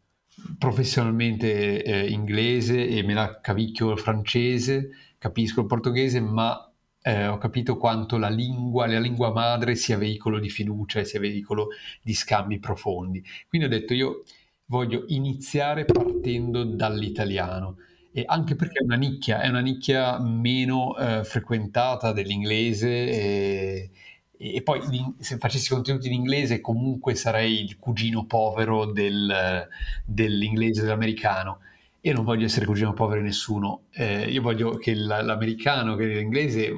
[0.56, 7.38] professionalmente eh, inglese e me la cavicchio il francese, capisco il portoghese, ma eh, ho
[7.38, 11.68] capito quanto la lingua, la lingua madre sia veicolo di fiducia e sia veicolo
[12.02, 13.22] di scambi profondi.
[13.48, 14.24] Quindi ho detto io
[14.66, 17.78] voglio iniziare partendo dall'italiano.
[18.10, 23.90] E anche perché è una nicchia, è una nicchia meno eh, frequentata dell'inglese e,
[24.38, 24.80] e poi
[25.18, 29.66] se facessi contenuti in inglese comunque sarei il cugino povero del,
[30.04, 31.58] dell'inglese dell'americano.
[32.02, 36.72] Io non voglio essere cugino povero di nessuno, eh, io voglio che l'americano, che l'inglese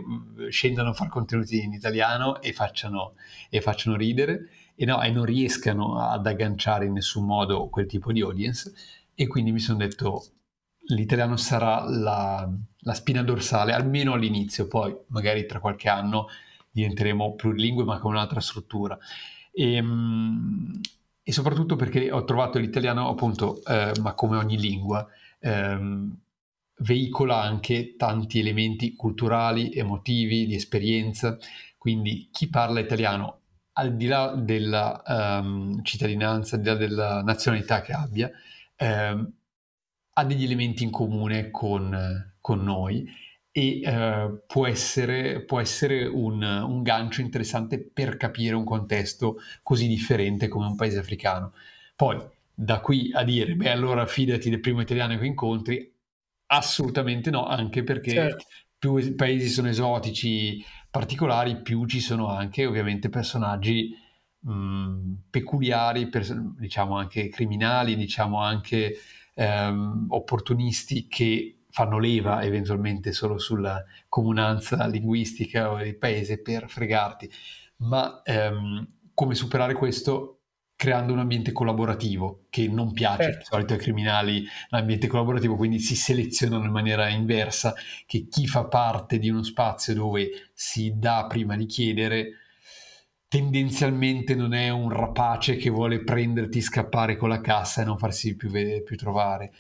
[0.49, 3.15] scendano a fare contenuti in italiano e facciano,
[3.51, 4.49] e facciano ridere.
[4.75, 8.73] E, no, e non riescano ad agganciare in nessun modo quel tipo di audience.
[9.15, 10.25] E quindi mi sono detto
[10.95, 16.29] l'italiano sarà la, la, spina dorsale, almeno all'inizio, poi magari tra qualche anno
[16.71, 18.99] diventeremo plurilingue ma con un'altra struttura.
[19.53, 20.81] E, ehm,
[21.23, 25.07] e soprattutto perché ho trovato l'italiano appunto, eh, ma come ogni lingua,
[25.39, 26.17] ehm,
[26.81, 31.37] veicola anche tanti elementi culturali, emotivi, di esperienza,
[31.77, 33.39] quindi chi parla italiano
[33.73, 38.31] al di là della um, cittadinanza, al di là della nazionalità che abbia,
[38.79, 39.33] um,
[40.13, 43.09] ha degli elementi in comune con, con noi
[43.53, 49.89] e uh, può essere, può essere un, un, gancio interessante per capire un contesto così
[49.89, 51.53] differente come un paese africano.
[51.97, 52.19] Poi,
[52.55, 55.93] da qui a dire, beh, allora fidati del primo italiano che incontri,
[56.47, 58.45] assolutamente no, anche perché certo.
[58.79, 63.95] più i paesi sono esotici, particolari, più ci sono anche ovviamente personaggi
[64.41, 68.97] mh, peculiari, pers- diciamo anche criminali, diciamo anche
[69.35, 77.31] ehm, opportunisti che fanno leva eventualmente solo sulla comunanza linguistica del paese per fregarti.
[77.77, 80.41] Ma ehm, come superare questo?
[80.81, 83.39] creando un ambiente collaborativo che non piace certo.
[83.41, 87.75] di solito ai criminali l'ambiente collaborativo, quindi si selezionano in maniera inversa
[88.07, 92.31] che chi fa parte di uno spazio dove si dà prima di chiedere
[93.29, 98.35] tendenzialmente non è un rapace che vuole prenderti, scappare con la cassa e non farsi
[98.35, 98.51] più,
[98.83, 99.53] più trovare.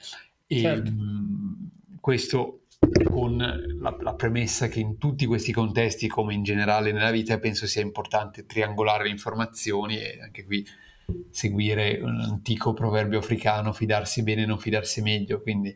[0.46, 0.90] E certo.
[2.00, 2.62] Questo
[3.04, 7.66] con la, la, premessa che in tutti questi contesti, come in generale nella vita, penso
[7.66, 10.66] sia importante triangolare le informazioni e anche qui
[11.30, 15.74] seguire un antico proverbio africano, fidarsi bene, non fidarsi meglio, quindi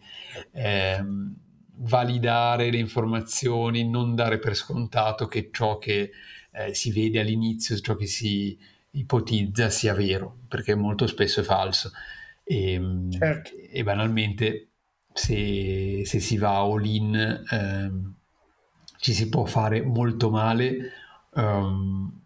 [0.52, 1.34] ehm,
[1.76, 6.10] validare le informazioni, non dare per scontato che ciò che
[6.52, 8.56] eh, si vede all'inizio, ciò che si
[8.92, 11.90] ipotizza sia vero, perché molto spesso è falso.
[12.44, 13.50] E, ehm, certo.
[13.56, 14.68] e banalmente
[15.14, 18.14] se, se, si va all in ehm,
[18.98, 20.92] ci si può fare molto male.
[21.34, 22.20] Um,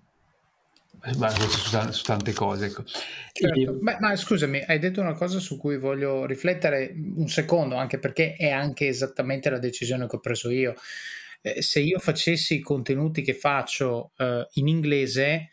[1.00, 2.66] su, su, tante cose.
[2.66, 2.84] Ecco.
[3.32, 3.72] Certo.
[3.74, 8.34] Beh, ma scusami, hai detto una cosa su cui voglio riflettere un secondo, anche perché
[8.34, 10.74] è anche esattamente la decisione che ho preso io.
[11.40, 15.50] Eh, se io facessi i contenuti che faccio eh, in inglese,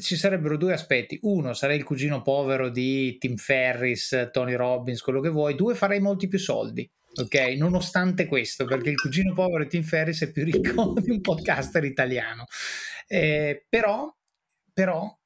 [0.00, 1.18] ci sarebbero due aspetti.
[1.22, 5.54] Uno, sarei il cugino povero di Tim Ferris, Tony Robbins, quello che vuoi.
[5.54, 6.88] Due, farei molti più soldi.
[7.14, 7.34] ok?
[7.58, 12.46] Nonostante questo, perché il cugino povero Tim Ferris è più ricco di un podcaster italiano.
[13.06, 14.12] Eh, però,
[14.72, 15.16] però,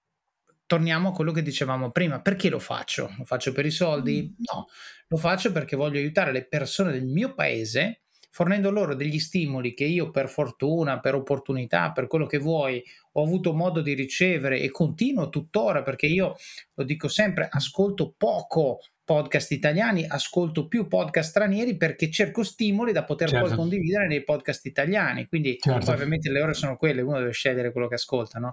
[0.66, 3.14] torniamo a quello che dicevamo prima, perché lo faccio?
[3.16, 4.22] Lo faccio per i soldi?
[4.22, 4.42] Mm.
[4.52, 4.66] No,
[5.06, 9.84] lo faccio perché voglio aiutare le persone del mio paese fornendo loro degli stimoli che
[9.84, 14.70] io per fortuna, per opportunità, per quello che vuoi, ho avuto modo di ricevere e
[14.70, 16.36] continuo tuttora perché io
[16.74, 23.04] lo dico sempre, ascolto poco podcast italiani, ascolto più podcast stranieri perché cerco stimoli da
[23.04, 23.46] poter certo.
[23.46, 25.26] poi condividere nei podcast italiani.
[25.26, 25.90] Quindi certo.
[25.92, 28.52] ovviamente le ore sono quelle, uno deve scegliere quello che ascolta, no?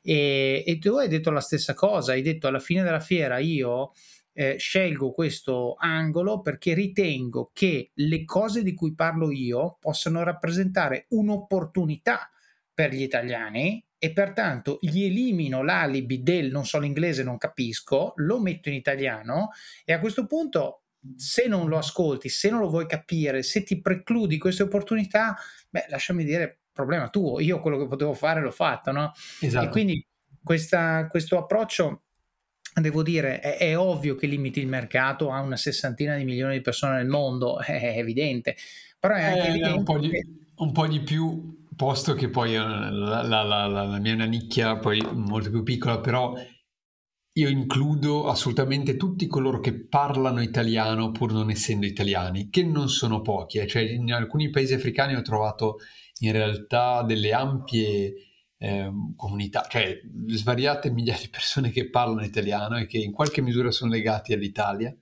[0.00, 3.90] E, e tu hai detto la stessa cosa, hai detto alla fine della fiera io
[4.38, 11.06] eh, scelgo questo angolo perché ritengo che le cose di cui parlo io possano rappresentare
[11.08, 12.30] un'opportunità
[12.72, 18.38] per gli italiani e pertanto gli elimino l'alibi del non so l'inglese, non capisco, lo
[18.38, 19.48] metto in italiano
[19.84, 20.84] e a questo punto
[21.16, 25.36] se non lo ascolti, se non lo vuoi capire, se ti precludi queste opportunità,
[25.68, 29.10] beh, lasciami dire, problema tuo, io quello che potevo fare l'ho fatto, no?
[29.40, 29.66] Esatto.
[29.66, 30.06] E quindi
[30.44, 32.04] questa, questo approccio
[32.74, 36.60] devo dire, è, è, ovvio che limiti il mercato a una sessantina di milioni di
[36.60, 38.56] persone nel mondo, è evidente,
[38.98, 40.10] però è anche eh, evidente un po, di,
[40.56, 44.24] un po' di più, posto che poi eh, la, la, la, la mia è una
[44.24, 46.34] nicchia poi molto più piccola, però
[47.38, 53.20] io includo assolutamente tutti coloro che parlano italiano pur non essendo italiani, che non sono
[53.20, 53.66] pochi, eh.
[53.66, 55.76] cioè in alcuni paesi africani ho trovato
[56.20, 58.12] in realtà delle ampie
[58.58, 63.70] eh, comunità, cioè svariate migliaia di persone che parlano italiano e che in qualche misura
[63.70, 64.94] sono legati all'Italia.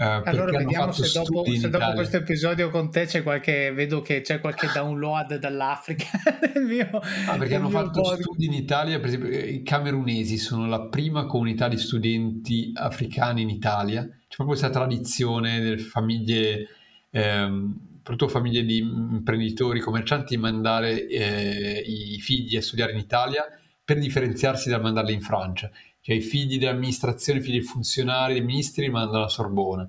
[0.00, 4.20] Eh, allora vediamo se dopo, se dopo questo episodio con te c'è qualche, vedo che
[4.20, 6.06] c'è qualche download dall'Africa
[6.52, 6.88] del mio,
[7.26, 8.22] ah, perché hanno fatto podcast.
[8.22, 13.48] studi in Italia, per esempio i camerunesi sono la prima comunità di studenti africani in
[13.48, 16.68] Italia, c'è proprio questa tradizione delle famiglie
[17.10, 23.44] ehm, soprattutto famiglie di imprenditori, commercianti, mandare eh, i figli a studiare in Italia
[23.84, 25.70] per differenziarsi dal mandarli in Francia.
[26.00, 29.86] Cioè i figli dell'amministrazione, i figli dei funzionari, dei ministri mandano a Sorbona.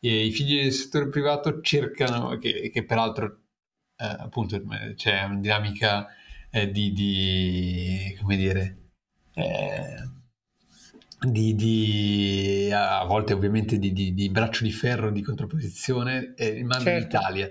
[0.00, 3.40] E i figli del settore privato cercano, che, che peraltro
[3.96, 4.58] eh, appunto
[4.94, 6.06] c'è una dinamica
[6.50, 8.76] eh, di, di, come dire,
[9.34, 10.08] eh,
[11.26, 16.84] di, di, a volte ovviamente di, di, di, braccio di ferro di contrapposizione eh, manda
[16.84, 16.90] certo.
[16.90, 17.48] in Italia.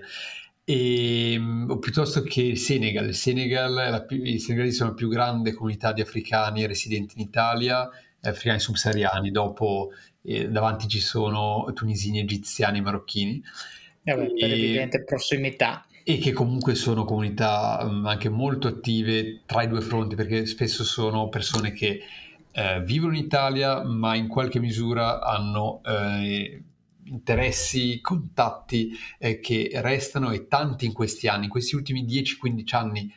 [0.64, 3.08] E, o piuttosto che il Senegal.
[3.08, 7.88] Il Senegal più, i senegalesi sono la più grande comunità di africani residenti in Italia
[8.22, 9.30] africani subsahariani.
[9.30, 9.90] Dopo
[10.22, 13.42] eh, davanti ci sono tunisini egiziani marocchini.
[14.02, 15.84] Eh beh, per evidente prossimità.
[16.02, 20.82] e che comunque sono comunità um, anche molto attive tra i due fronti perché spesso
[20.82, 22.00] sono persone che
[22.52, 26.64] eh, vivono in Italia, ma in qualche misura hanno eh,
[27.04, 33.12] interessi, contatti eh, che restano e tanti in questi anni, in questi ultimi 10-15 anni,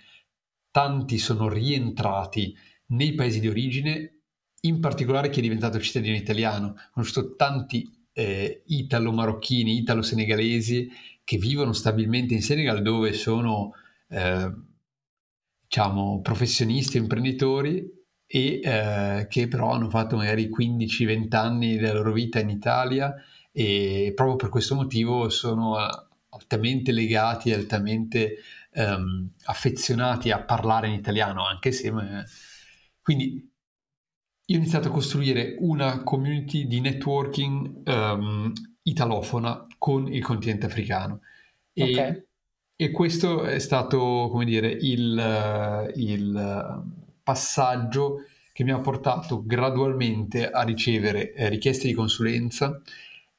[0.72, 2.56] tanti sono rientrati
[2.88, 4.20] nei paesi di origine,
[4.62, 6.68] in particolare chi è diventato cittadino italiano.
[6.68, 10.90] Ho conosciuto tanti eh, italo-marocchini, italo-senegalesi
[11.24, 13.72] che vivono stabilmente in Senegal dove sono
[14.10, 14.52] eh,
[15.66, 18.03] diciamo professionisti, imprenditori
[18.36, 23.14] e eh, che però hanno fatto magari 15-20 anni della loro vita in Italia
[23.52, 25.76] e proprio per questo motivo sono
[26.30, 28.38] altamente legati, altamente
[28.74, 31.92] um, affezionati a parlare in italiano, anche se...
[31.92, 32.24] Ma...
[33.04, 33.52] Quindi
[34.46, 41.20] io ho iniziato a costruire una community di networking um, italofona con il continente africano.
[41.72, 42.24] E, okay.
[42.78, 50.62] e questo è stato, come dire, il, il passaggio che mi ha portato gradualmente a
[50.62, 52.82] ricevere eh, richieste di consulenza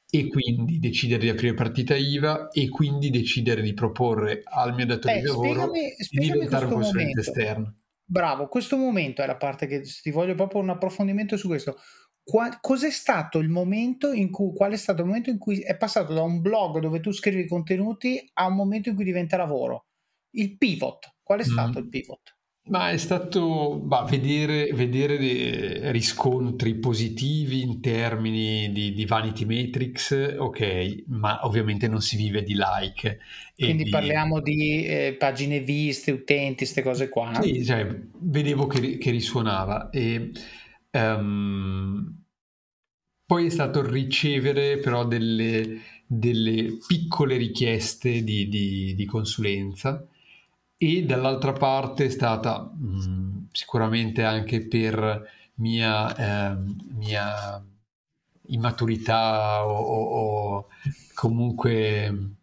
[0.09, 5.15] e quindi decidere di aprire partita IVA e quindi decidere di proporre al mio datore
[5.15, 7.21] Beh, di lavoro spiegami, spiegami di diventare un consulente momento.
[7.21, 7.75] esterno.
[8.07, 11.77] Bravo, questo momento è la parte che ti voglio proprio un approfondimento su questo.
[12.23, 15.75] Qual, cos'è stato il momento in cui, qual è stato il momento in cui è
[15.75, 19.87] passato da un blog dove tu scrivi contenuti a un momento in cui diventa lavoro?
[20.31, 21.83] Il pivot, qual è stato mm.
[21.83, 22.34] il pivot?
[22.67, 31.03] Ma è stato bah, vedere, vedere riscontri positivi in termini di, di, vanity metrics, ok,
[31.09, 33.19] ma ovviamente non si vive di like.
[33.55, 33.89] Quindi di...
[33.91, 37.39] parliamo di eh, pagine viste, utenti, queste cose qua.
[37.39, 37.87] Sì, cioè,
[38.21, 40.31] vedevo che, che risuonava e
[40.89, 42.23] um,
[43.27, 50.03] poi è stato ricevere però delle, delle piccole richieste di, di, di consulenza
[50.77, 56.57] e dall'altra parte è stata mh, sicuramente anche per mia, eh,
[56.93, 57.63] mia
[58.47, 60.67] immaturità o, o, o
[61.13, 62.33] comunque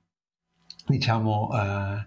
[0.87, 2.07] diciamo eh,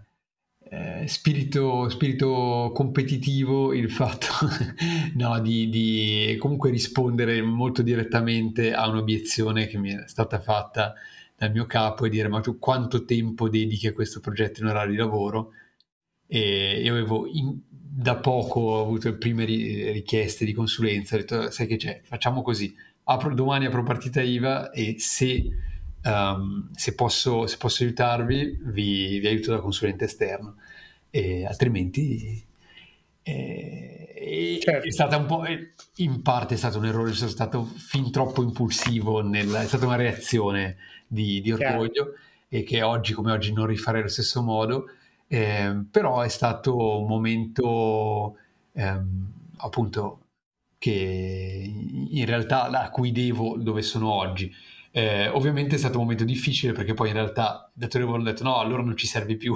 [0.68, 4.28] eh, spirito, spirito, competitivo il fatto
[5.16, 10.96] no, di, di, comunque rispondere molto direttamente a un'obiezione che mi è stata fatta
[11.38, 14.92] dal mio capo e dire ma tu quanto tempo dedichi a questo progetto in orario
[14.92, 15.52] di lavoro?
[16.28, 17.60] E io avevo in,
[17.98, 22.42] da poco ho avuto le prime richieste di consulenza, ho detto sai che c'è, facciamo
[22.42, 25.48] così, apro, domani apro partita IVA e se,
[26.04, 30.56] um, se, posso, se posso, aiutarvi vi, vi, aiuto da consulente esterno,
[31.10, 32.44] e altrimenti
[33.24, 34.88] eh, certo.
[34.88, 35.44] è stata un po',
[35.98, 39.96] in parte è stato un errore, sono stato fin troppo impulsivo, nel, è stata una
[39.96, 40.76] reazione
[41.08, 42.14] di, di orgoglio Chiaro.
[42.50, 44.88] e che oggi come oggi non rifarei allo stesso modo
[45.36, 48.38] eh, però è stato un momento
[48.72, 50.20] ehm, appunto
[50.78, 51.72] che
[52.10, 54.54] in realtà a cui devo dove sono oggi.
[54.92, 58.44] Eh, ovviamente è stato un momento difficile perché poi in realtà il datore ha detto
[58.44, 59.54] no, allora non ci serve più.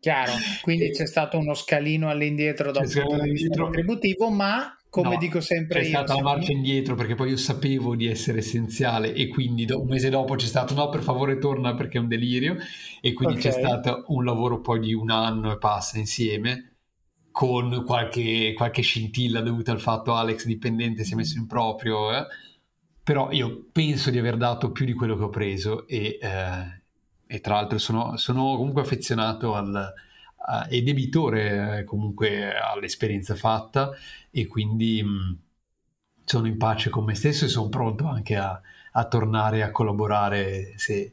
[0.00, 5.14] Chiaro, quindi c'è stato uno scalino all'indietro da un punto di vista retributivo, ma come
[5.14, 5.96] no, dico sempre c'è io.
[5.96, 9.80] C'è stata una marcia indietro perché poi io sapevo di essere essenziale e quindi do,
[9.80, 12.58] un mese dopo c'è stato no per favore torna perché è un delirio
[13.00, 13.50] e quindi okay.
[13.50, 16.74] c'è stato un lavoro poi di un anno e passa insieme
[17.30, 22.26] con qualche, qualche scintilla dovuta al fatto Alex dipendente si è messo in proprio eh?
[23.02, 26.82] però io penso di aver dato più di quello che ho preso e, eh,
[27.26, 29.90] e tra l'altro sono, sono comunque affezionato al
[30.46, 33.90] uh, e debitore eh, comunque all'esperienza fatta
[34.30, 35.32] e quindi mh, mm,
[36.24, 38.60] sono in pace con me stesso e sono pronto anche a,
[38.92, 41.12] a tornare a collaborare se,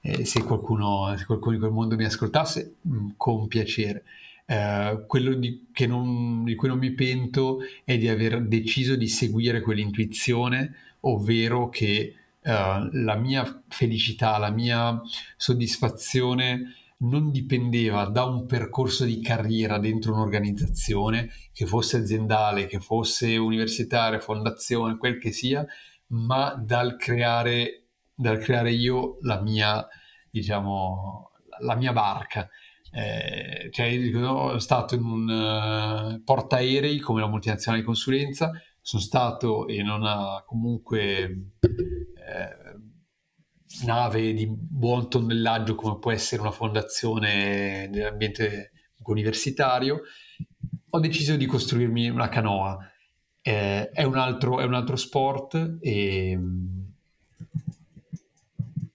[0.00, 4.04] eh, se, qualcuno, se, qualcuno, di quel mondo mi ascoltasse mh, mm, con piacere.
[4.44, 9.60] Uh, quello di, non, di, cui non mi pento è di aver deciso di seguire
[9.60, 15.00] quell'intuizione, ovvero che uh, la mia felicità, la mia
[15.36, 23.36] soddisfazione non dipendeva da un percorso di carriera dentro un'organizzazione, che fosse aziendale, che fosse
[23.36, 25.64] universitaria, fondazione, quel che sia,
[26.08, 29.86] ma dal creare, dal creare io la mia,
[30.30, 31.30] diciamo,
[31.60, 32.48] la mia barca.
[32.94, 38.50] Eh, cioè, sono stato in un uh, portaerei come la multinazionale di consulenza,
[38.80, 41.22] sono stato in una comunque
[41.60, 42.61] eh,
[43.84, 48.72] nave di buon tonnellaggio come può essere una fondazione nell'ambiente
[49.04, 50.02] universitario,
[50.90, 52.78] ho deciso di costruirmi una canoa.
[53.40, 56.82] Eh, è, un altro, è, un altro, sport e mm,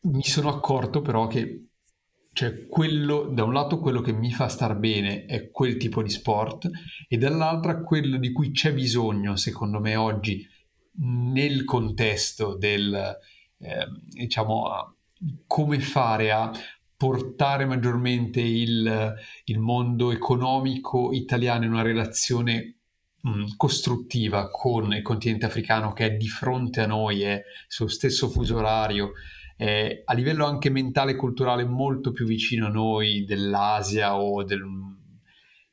[0.04, 1.64] mi sono accorto però che
[2.32, 6.10] cioè quello, da un lato quello che mi fa star bene è quel tipo di
[6.10, 6.70] sport
[7.10, 10.48] e dall'altra quello di cui c'è bisogno secondo me oggi
[11.00, 13.18] nel contesto del,
[13.60, 14.96] eh, diciamo,
[15.46, 16.52] come fare a
[16.96, 22.78] portare maggiormente il, il, mondo economico italiano in una relazione
[23.22, 28.30] mh, costruttiva con il continente africano che è di fronte a noi, è sullo stesso
[28.30, 29.12] fuso orario,
[29.56, 34.64] è a livello anche mentale e culturale molto più vicino a noi dell'Asia o del,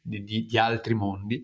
[0.01, 1.43] di, di, altri mondi.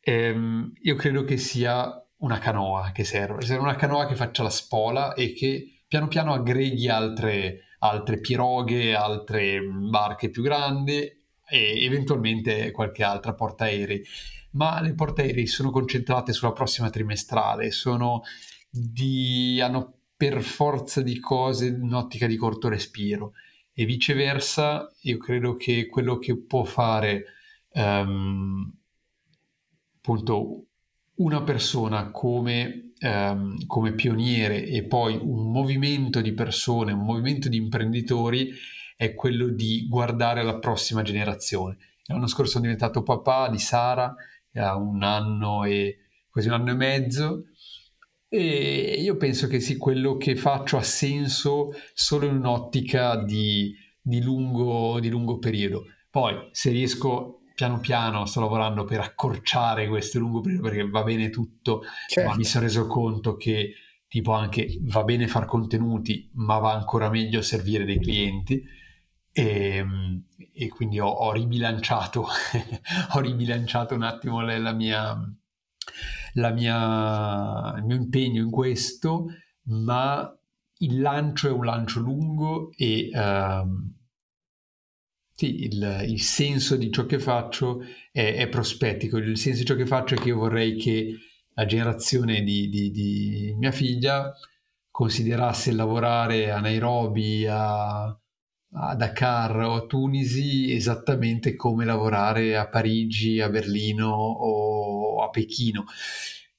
[0.00, 4.50] Ehm, io credo che sia una canoa che serve, serve una canoa che faccia la
[4.50, 11.00] spola e che piano piano aggreghi altre, altre piroghe, altre barche più grandi
[11.50, 14.04] e eventualmente qualche altra portaerei.
[14.52, 18.22] Ma le portaerei sono concentrate sulla prossima trimestrale, sono
[18.70, 23.32] di, hanno per forza di cose un'ottica di corto respiro
[23.72, 27.26] e viceversa io credo che quello che può fare
[27.74, 28.68] um,
[29.98, 30.67] appunto
[31.18, 37.56] una persona come, ehm, come pioniere e poi un movimento di persone, un movimento di
[37.56, 38.52] imprenditori
[38.96, 41.76] è quello di guardare alla prossima generazione.
[42.06, 44.14] L'anno scorso sono diventato papà di Sara,
[44.54, 45.98] ha un anno e
[46.30, 47.44] quasi un anno e mezzo,
[48.28, 54.20] e io penso che sì, quello che faccio ha senso solo in un'ottica di, di,
[54.20, 55.84] lungo, di lungo periodo.
[56.10, 61.28] Poi, se riesco piano piano sto lavorando per accorciare questo lungo periodo perché va bene
[61.28, 62.30] tutto, certo.
[62.30, 63.72] ma mi sono reso conto che
[64.06, 68.62] tipo anche va bene fare contenuti, ma va ancora meglio servire dei clienti.
[69.32, 72.28] E, ehm, e quindi ho, ho ribilanciato,
[73.14, 75.16] ho ribilanciato un attimo la, la mia,
[76.34, 79.26] la mia, il mio impegno in questo,
[79.64, 80.32] ma
[80.78, 83.96] il lancio è un lancio lungo e uh,
[85.38, 89.18] sì, il, il, senso di ciò che faccio è, è, prospettico.
[89.18, 91.16] Il senso di ciò che faccio è che io vorrei che
[91.54, 94.34] la generazione di, di, di mia figlia
[94.90, 103.40] considerasse lavorare a Nairobi, a, a Dakar o a Tunisi esattamente come lavorare a Parigi,
[103.40, 105.84] a Berlino o a Pechino.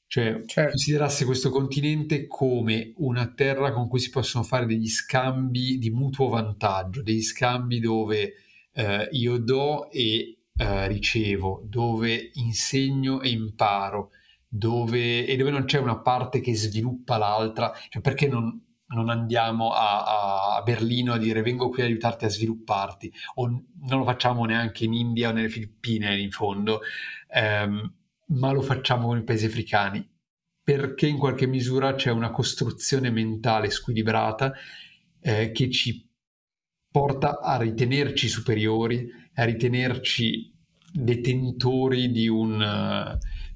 [0.08, 0.70] Cioè, certo.
[0.70, 6.30] considerasse questo continente come una terra con cui si possono fare degli scambi di mutuo
[6.30, 8.36] vantaggio, degli scambi dove
[8.74, 14.12] eh, io do e eh, ricevo, dove insegno e imparo,
[14.48, 19.72] dove, e dove non c'è una parte che sviluppa l'altra, cioè perché non, non andiamo
[19.72, 24.46] a, a, Berlino a dire vengo qui a aiutarti a svilupparti, o non lo facciamo
[24.46, 26.82] neanche in India o nelle Filippine in fondo,
[27.30, 27.94] ehm,
[28.28, 30.08] ma lo facciamo con i paesi africani,
[30.62, 34.54] perché in qualche misura c'è una costruzione mentale squilibrata
[35.22, 36.09] eh, che ci
[36.92, 40.52] porta a ritenerci superiori, a ritenerci
[40.92, 42.60] detentori di un,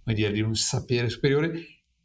[0.06, 1.52] uh, dire, di un sapere superiore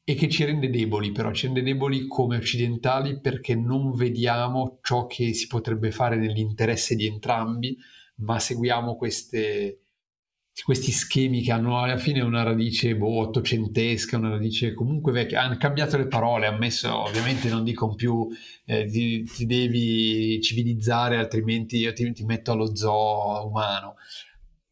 [0.04, 5.06] e che ci rende deboli, però ci rende deboli come occidentali perché non vediamo ciò
[5.06, 7.76] che si potrebbe fare nell'interesse di entrambi,
[8.16, 9.82] ma seguiamo queste,
[10.64, 15.56] questi schemi che hanno alla fine una radice boh, ottocentesca, una radice comunque vecchia, hanno
[15.56, 18.26] cambiato le parole, ammesso ovviamente non dicono più
[18.64, 23.94] eh, ti, ti, devi civilizzare altrimenti io ti, ti metto allo zoo umano.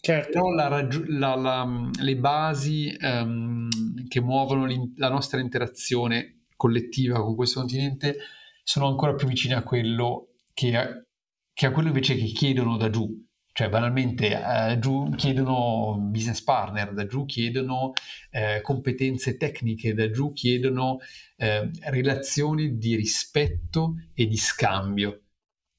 [0.01, 0.30] Certo.
[0.30, 0.68] Però la,
[1.09, 3.68] la, la, le basi um,
[4.07, 4.66] che muovono
[4.97, 8.18] la nostra interazione collettiva con questo continente
[8.62, 11.07] sono ancora più vicine a quello che,
[11.53, 13.26] che a quello invece che chiedono da giù.
[13.57, 17.92] Cioè, banalmente, eh, giù chiedono business partner, da giù chiedono
[18.30, 20.98] eh, competenze tecniche, da giù chiedono
[21.38, 25.22] eh, relazioni di rispetto e di scambio.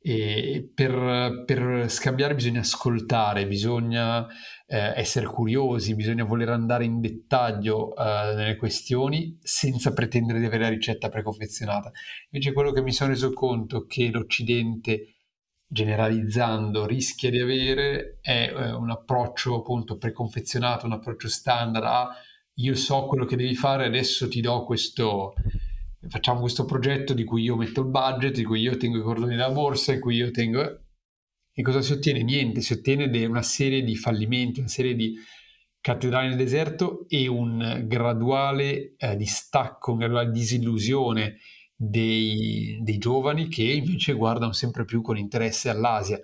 [0.02, 4.26] E per, per scambiare bisogna ascoltare, bisogna
[4.66, 10.64] eh, essere curiosi, bisogna voler andare in dettaglio eh, nelle questioni senza pretendere di avere
[10.64, 11.92] la ricetta preconfezionata.
[12.32, 15.17] Invece quello che mi sono reso conto che l'Occidente
[15.68, 22.16] generalizzando rischia di avere è eh, un approccio appunto preconfezionato, un approccio standard a
[22.60, 25.34] io so quello che devi fare, adesso ti do questo,
[26.08, 29.36] facciamo questo progetto di cui io metto il budget, di cui io tengo i cordoni
[29.36, 30.82] della borsa, di cui io tengo...
[31.54, 32.24] E cosa si ottiene?
[32.24, 35.16] Niente, si ottiene una serie di fallimenti, una serie di
[35.80, 41.38] cattedrali nel deserto e un graduale eh, distacco, una graduale disillusione
[41.78, 46.20] dei, dei, giovani che invece guardano sempre più con interesse all'Asia,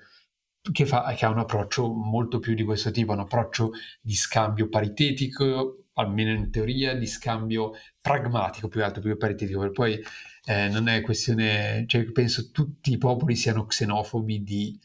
[0.72, 4.68] che, fa, che ha un approccio molto più di questo tipo, un approccio di scambio
[4.68, 10.04] paritetico, almeno in teoria, di scambio pragmatico più che altro, più paritetico, perché poi
[10.46, 14.80] eh, non è questione, cioè penso tutti i popoli siano xenofobi di...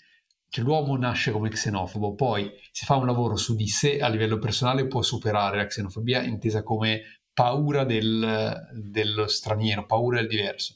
[0.50, 4.38] Cioè, l'uomo nasce come xenofobo, poi se fa un lavoro su di sé a livello
[4.38, 10.74] personale può superare la xenofobia intesa come paura del, dello straniero, paura del diverso.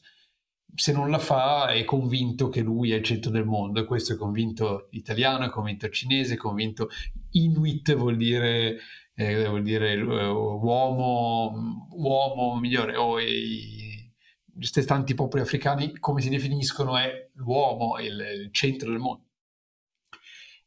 [0.73, 4.13] Se non la fa è convinto che lui è il centro del mondo e questo
[4.13, 6.89] è convinto italiano, è convinto cinese, è convinto
[7.31, 8.79] inuit vuol dire
[9.15, 14.13] eh, vuol dire eh, uomo, uomo migliore o i,
[14.57, 19.25] i tanti popoli africani come si definiscono è l'uomo, il, il centro del mondo.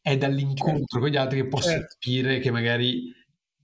[0.01, 0.99] È dall'incontro certo.
[0.99, 1.95] con gli altri che posso certo.
[1.97, 3.13] capire che magari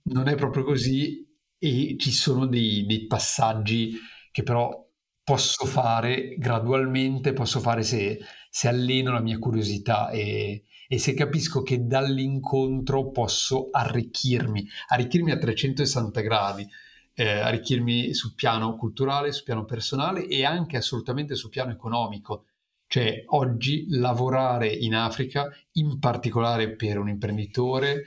[0.04, 1.30] non è proprio così
[1.64, 3.96] e ci sono dei, dei passaggi
[4.32, 4.84] che però
[5.24, 11.62] posso fare gradualmente, posso fare se, se alleno la mia curiosità e, e se capisco
[11.62, 16.68] che dall'incontro posso arricchirmi, arricchirmi a 360 gradi,
[17.14, 22.46] eh, arricchirmi sul piano culturale, sul piano personale e anche assolutamente sul piano economico.
[22.88, 28.06] Cioè oggi lavorare in Africa, in particolare per un imprenditore,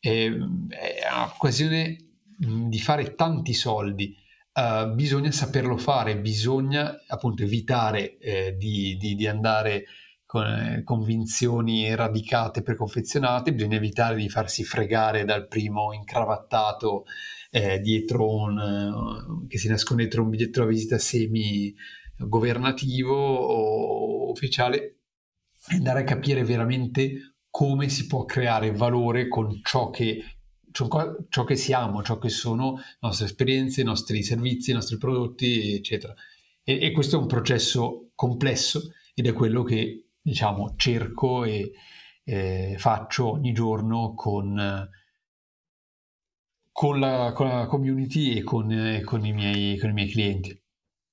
[0.00, 4.16] è, è un'occasione di fare tanti soldi.
[4.54, 9.84] Uh, bisogna saperlo fare, bisogna appunto evitare eh, di, di, di andare
[10.34, 17.04] con eh, convinzioni radicate, preconfezionate, bisogna evitare di farsi fregare dal primo incravattato
[17.50, 21.72] eh, dietro un, uh, che si nasconde dietro un biglietto da visita semi
[22.16, 25.02] governativo o ufficiale,
[25.68, 30.33] andare a capire veramente come si può creare valore con ciò che,
[30.74, 30.88] ciò,
[31.28, 35.74] ciò che siamo, ciò che sono le nostre esperienze, i nostri servizi, i nostri prodotti,
[35.74, 36.12] eccetera.
[36.64, 41.72] E, e questo è un processo complesso ed è quello che diciamo, cerco e
[42.24, 44.90] eh, faccio ogni giorno con,
[46.72, 50.60] con, la, con la community e con, eh, con, i miei, con i miei clienti.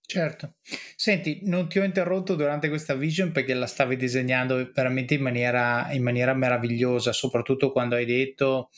[0.03, 0.55] Certo.
[0.95, 5.89] Senti, non ti ho interrotto durante questa vision perché la stavi disegnando veramente in maniera,
[5.93, 8.71] in maniera meravigliosa, soprattutto quando hai detto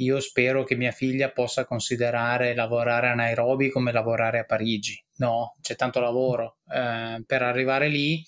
[0.00, 5.02] io spero che mia figlia possa considerare lavorare a Nairobi come lavorare a Parigi.
[5.16, 8.24] No, c'è tanto lavoro eh, per arrivare lì.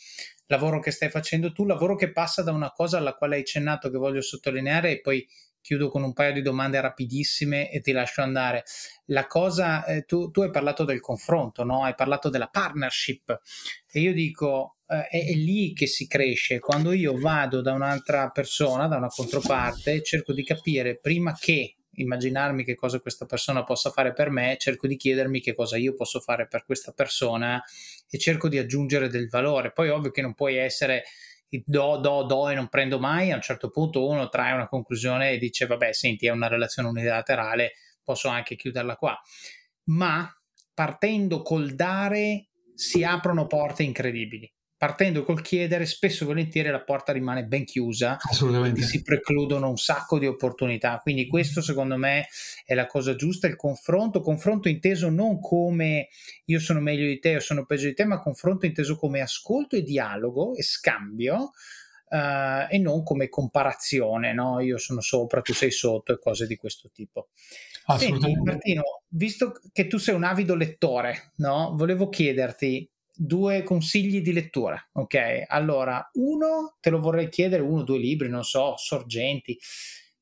[0.46, 3.90] Lavoro che stai facendo tu, lavoro che passa da una cosa alla quale hai cennato
[3.90, 5.26] che voglio sottolineare e poi
[5.62, 8.64] chiudo con un paio di domande rapidissime e ti lascio andare.
[9.06, 11.84] La cosa, eh, tu, tu, hai parlato del confronto, no?
[11.84, 13.40] hai parlato della partnership
[13.90, 16.58] e io dico eh, è, è, lì che si cresce.
[16.58, 22.64] Quando io vado da un'altra persona, da una controparte, cerco di capire prima che immaginarmi
[22.64, 26.20] che cosa questa persona possa fare per me, cerco di chiedermi che cosa io posso
[26.20, 27.62] fare per questa persona
[28.08, 29.72] e cerco di aggiungere del valore.
[29.72, 31.04] Poi ovvio che non puoi essere
[31.48, 35.30] do, do, do e non prendo mai, a un certo punto uno trae una conclusione
[35.30, 37.72] e dice vabbè, senti, è una relazione unilaterale,
[38.02, 39.18] posso anche chiuderla qua.
[39.84, 40.30] Ma
[40.74, 44.51] partendo col dare si aprono porte incredibili
[44.82, 48.18] partendo col chiedere, spesso e volentieri la porta rimane ben chiusa
[48.74, 50.98] e si precludono un sacco di opportunità.
[51.00, 52.26] Quindi questo secondo me
[52.64, 56.08] è la cosa giusta, il confronto, confronto inteso non come
[56.46, 59.76] io sono meglio di te o sono peggio di te, ma confronto inteso come ascolto
[59.76, 61.52] e dialogo e scambio.
[62.12, 64.60] Uh, e non come comparazione, no?
[64.60, 67.28] Io sono sopra, tu sei sotto e cose di questo tipo.
[67.96, 71.72] Senti, Martino, visto che tu sei un avido lettore, no?
[71.74, 75.44] Volevo chiederti due consigli di lettura, ok?
[75.46, 79.58] Allora, uno te lo vorrei chiedere, uno due libri, non so, sorgenti,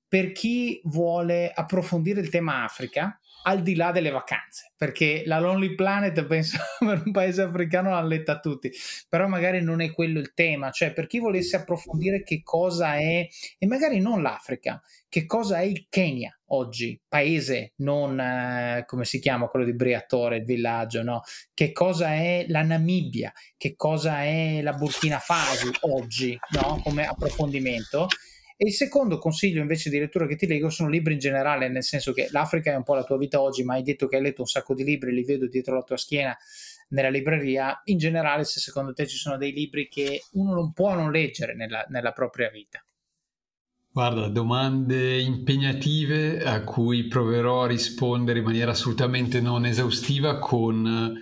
[0.09, 5.75] per chi vuole approfondire il tema Africa, al di là delle vacanze, perché la Lonely
[5.75, 8.71] Planet penso per un paese africano l'ha letta tutti,
[9.09, 13.27] però magari non è quello il tema, cioè per chi volesse approfondire che cosa è,
[13.59, 19.19] e magari non l'Africa, che cosa è il Kenya oggi, paese, non eh, come si
[19.19, 21.23] chiama quello di Briatore, il villaggio, no?
[21.55, 26.81] Che cosa è la Namibia, che cosa è la Burkina Faso oggi, no?
[26.83, 28.09] Come approfondimento
[28.63, 31.83] e il secondo consiglio invece di lettura che ti leggo sono libri in generale, nel
[31.83, 34.23] senso che l'Africa è un po' la tua vita oggi, ma hai detto che hai
[34.23, 36.37] letto un sacco di libri, li vedo dietro la tua schiena
[36.91, 37.81] nella libreria.
[37.85, 41.55] In generale, se secondo te ci sono dei libri che uno non può non leggere
[41.55, 42.85] nella, nella propria vita.
[43.91, 51.15] Guarda, domande impegnative a cui proverò a rispondere in maniera assolutamente non esaustiva con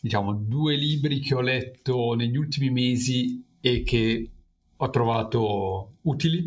[0.00, 4.30] diciamo due libri che ho letto negli ultimi mesi e che
[4.76, 6.46] ho trovato utili.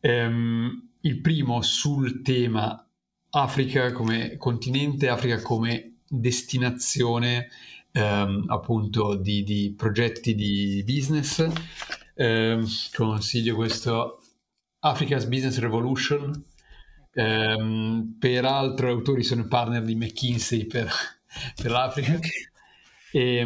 [0.00, 2.84] Um, il primo sul tema
[3.30, 7.48] Africa come continente, Africa come destinazione
[7.92, 11.46] um, appunto di, di, progetti di business.
[12.14, 14.22] Um, consiglio questo
[14.80, 16.44] Africa's Business Revolution.
[18.18, 20.90] peraltro, gli autori sono i partner di McKinsey per,
[21.60, 22.18] per l'Africa.
[23.10, 23.44] E,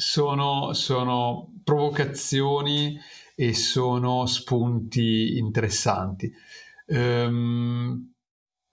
[0.00, 2.96] sono, sono provocazioni
[3.34, 6.32] e sono spunti interessanti.
[6.86, 8.12] Um,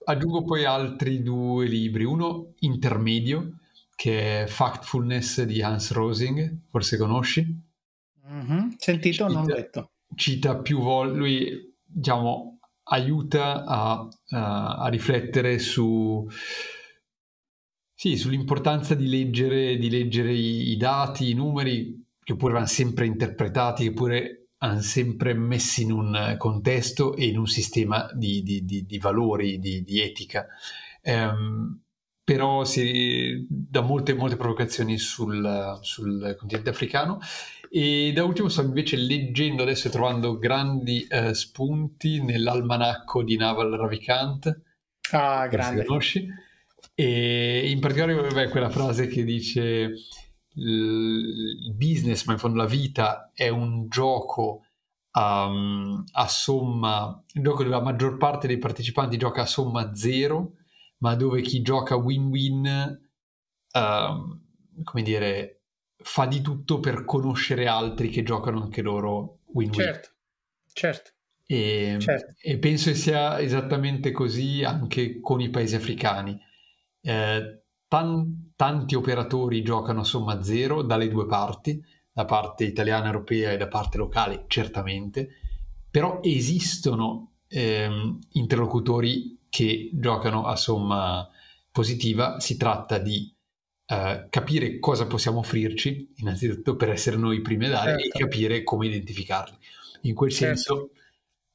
[0.04, 3.58] aggiungo poi altri due libri, uno intermedio
[3.96, 7.60] che è Factfulness di Hans Rosing, forse conosci?
[8.30, 8.68] Mm-hmm.
[8.76, 9.90] Sentito, cita, non letto.
[10.14, 16.24] Cita più volte, lui diciamo aiuta a, a, a riflettere su
[17.98, 23.06] sì, sull'importanza di leggere, di leggere i, i, dati, i numeri, che pure vanno sempre
[23.06, 28.66] interpretati, che pure hanno sempre messi in un contesto e in un sistema di, di,
[28.66, 30.46] di, di valori, di, etica.
[31.04, 31.80] Um,
[32.22, 37.18] però si dà molte, molte provocazioni sul, sul, continente africano.
[37.70, 43.70] E da ultimo sto invece leggendo adesso e trovando grandi uh, spunti nell'almanacco di Naval
[43.70, 44.60] Ravikant.
[45.12, 45.84] Ah, grande.
[45.86, 46.44] Conosci?
[46.98, 49.92] E in particolare vabbè, quella frase che dice
[50.54, 54.62] il business, ma in fondo la vita è un gioco
[55.12, 60.54] um, a somma, un gioco dove la maggior parte dei partecipanti gioca a somma zero,
[61.00, 62.98] ma dove chi gioca win-win,
[63.74, 64.42] um,
[64.82, 65.64] come dire,
[65.98, 69.82] fa di tutto per conoscere altri che giocano anche loro win-win.
[69.82, 70.08] Certo,
[70.72, 71.10] certo.
[71.44, 72.34] E, certo.
[72.40, 76.40] e penso che sia esattamente così anche con i paesi africani
[77.06, 81.80] eh, tan- tanti operatori giocano a somma zero dalle due parti,
[82.12, 85.28] da parte italiana, europea e da parte locale, certamente,
[85.88, 91.28] però esistono ehm, interlocutori che giocano a somma
[91.70, 93.30] positiva, si tratta di
[93.88, 98.18] Uh, capire cosa possiamo offrirci, innanzitutto per essere noi i primi a dare certo.
[98.18, 99.56] e capire come identificarli.
[100.00, 100.56] In quel certo.
[100.56, 100.90] senso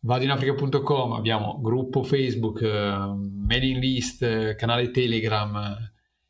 [0.02, 5.78] vado in africa.com, abbiamo gruppo Facebook, eh, mailing list, eh, canale Telegram,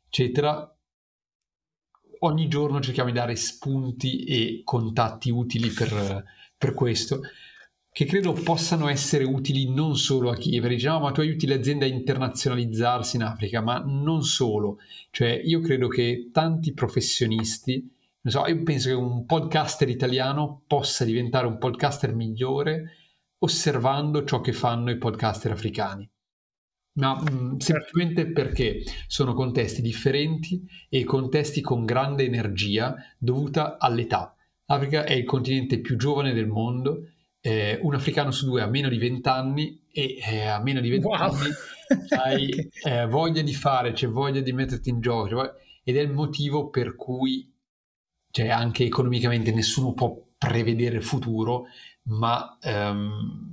[0.06, 0.66] eccetera.
[2.20, 6.24] Ogni giorno cerchiamo di dare spunti e contatti utili per,
[6.56, 7.20] per questo.
[7.94, 11.54] che credo possano essere utili non solo a chi, perché diciamo, ma tu aiuti le
[11.54, 14.78] aziende a internazionalizzarsi in Africa, ma non solo.
[15.10, 17.86] Cioè, io credo che tanti professionisti,
[18.22, 22.92] non so, io penso che un podcaster italiano possa diventare un podcaster migliore
[23.42, 26.08] osservando ciò che fanno i podcaster africani.
[26.94, 34.34] Ma mh, mm, semplicemente perché sono contesti differenti e contesti con grande energia dovuta all'età.
[34.66, 37.02] L'Africa è il continente più giovane del mondo
[37.44, 40.88] eh, un africano su due ha meno di 20 anni e eh, a meno di
[40.88, 41.16] 20 wow.
[41.16, 41.50] anni
[42.16, 46.12] hai eh, voglia di fare, c'è voglia di metterti in gioco cioè, ed è il
[46.12, 47.52] motivo per cui
[48.30, 51.66] cioè, anche economicamente nessuno può prevedere il futuro,
[52.04, 53.52] ma ehm,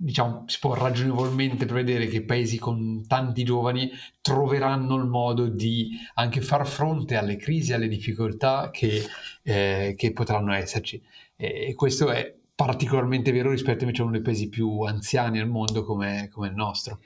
[0.00, 6.40] diciamo, si può ragionevolmente prevedere che paesi con tanti giovani troveranno il modo di anche
[6.40, 9.04] far fronte alle crisi, alle difficoltà che,
[9.42, 11.02] eh, che potranno esserci.
[11.36, 15.84] E questo è particolarmente vero rispetto invece a uno dei paesi più anziani al mondo
[15.84, 17.00] come, come il nostro.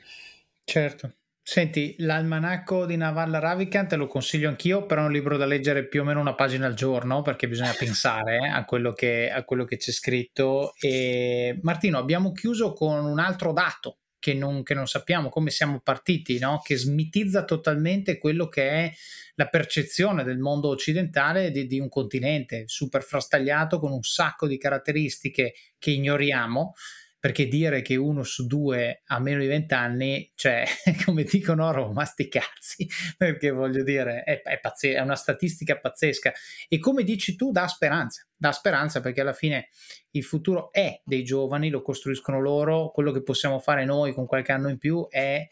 [0.64, 1.14] Certo.
[1.44, 5.88] Senti, l'almanacco di Naval Ravikant te lo consiglio anch'io, però è un libro da leggere
[5.88, 9.42] più o meno una pagina al giorno perché bisogna pensare eh, a, quello che, a,
[9.42, 10.72] quello che, c'è scritto.
[10.78, 15.80] E Martino, abbiamo chiuso con un altro dato che non, che non sappiamo come siamo
[15.80, 16.60] partiti, no?
[16.62, 18.92] che smitizza totalmente quello che è
[19.34, 24.58] la percezione del mondo occidentale di, di un continente super frastagliato con un sacco di
[24.58, 26.74] caratteristiche che ignoriamo
[27.22, 30.64] perché dire che uno su due ha meno di 20 anni, cioè,
[31.06, 35.78] come dicono a Roma, sti cazzi, perché voglio dire, è, è, pazze- è, una statistica
[35.78, 36.32] pazzesca.
[36.68, 39.68] E come dici tu, dà speranza, dà speranza perché alla fine
[40.10, 44.50] il futuro è dei giovani, lo costruiscono loro, quello che possiamo fare noi con qualche
[44.50, 45.46] anno in più è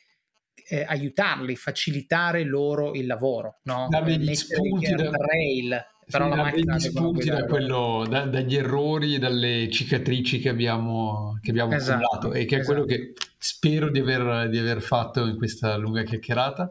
[0.71, 3.87] eh, aiutarli, facilitare loro il lavoro, no?
[3.89, 5.09] Dargli gli spunti da...
[5.12, 10.48] rail, però sì, la macchina spunti da quello, da, dagli errori e dalle cicatrici che
[10.48, 12.72] abbiamo, che abbiamo esatto, accumulato e che è esatto.
[12.72, 16.70] quello che spero di aver, di aver, fatto in questa lunga chiacchierata.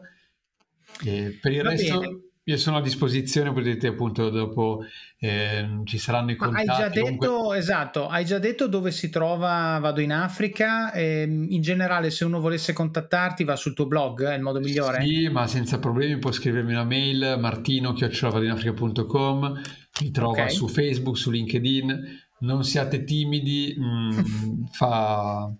[1.04, 1.98] E per il Va resto...
[1.98, 4.82] Bene io sono a disposizione, potete appunto dopo
[5.18, 6.66] eh, ci saranno i contatti.
[6.68, 7.58] hai già detto, comunque...
[7.58, 10.90] esatto, hai già detto dove si trova Vado in Africa.
[10.92, 15.04] Eh, in generale, se uno volesse contattarti, va sul tuo blog, è il modo migliore?
[15.04, 19.60] Sì, ma senza problemi, può scrivermi una mail, martino-vadinafrica.com,
[20.00, 20.48] mi trova okay.
[20.50, 22.28] su Facebook, su LinkedIn.
[22.40, 25.52] Non siate timidi, mh, mm, fa,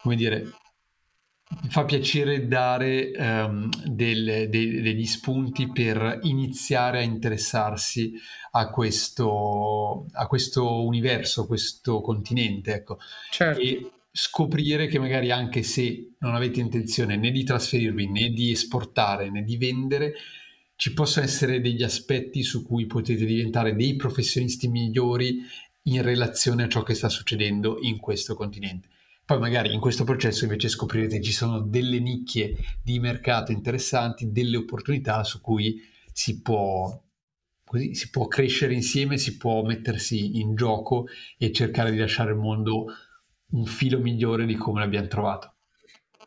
[0.00, 0.50] come dire,
[1.68, 8.14] fa piacere dare um, del, de, degli spunti per iniziare a interessarsi
[8.52, 12.74] a questo, a questo universo, a questo continente.
[12.74, 12.98] Ecco.
[13.30, 13.60] Certo.
[13.60, 19.30] E scoprire che magari anche se non avete intenzione né di trasferirvi né di esportare
[19.30, 20.14] né di vendere,
[20.76, 25.38] ci possono essere degli aspetti su cui potete diventare dei professionisti migliori
[25.84, 28.88] in relazione a ciò che sta succedendo in questo continente.
[29.26, 34.30] Poi magari in questo processo invece scoprirete che ci sono delle nicchie di mercato interessanti,
[34.30, 35.80] delle opportunità su cui
[36.12, 37.02] si può,
[37.64, 41.06] così, si può crescere insieme, si può mettersi in gioco
[41.38, 42.86] e cercare di lasciare il mondo
[43.52, 45.54] un filo migliore di come l'abbiamo trovato.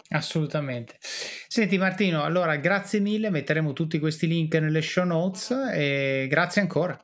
[0.10, 0.98] Assolutamente.
[1.00, 7.00] Senti Martino, allora grazie mille, metteremo tutti questi link nelle show notes e grazie ancora.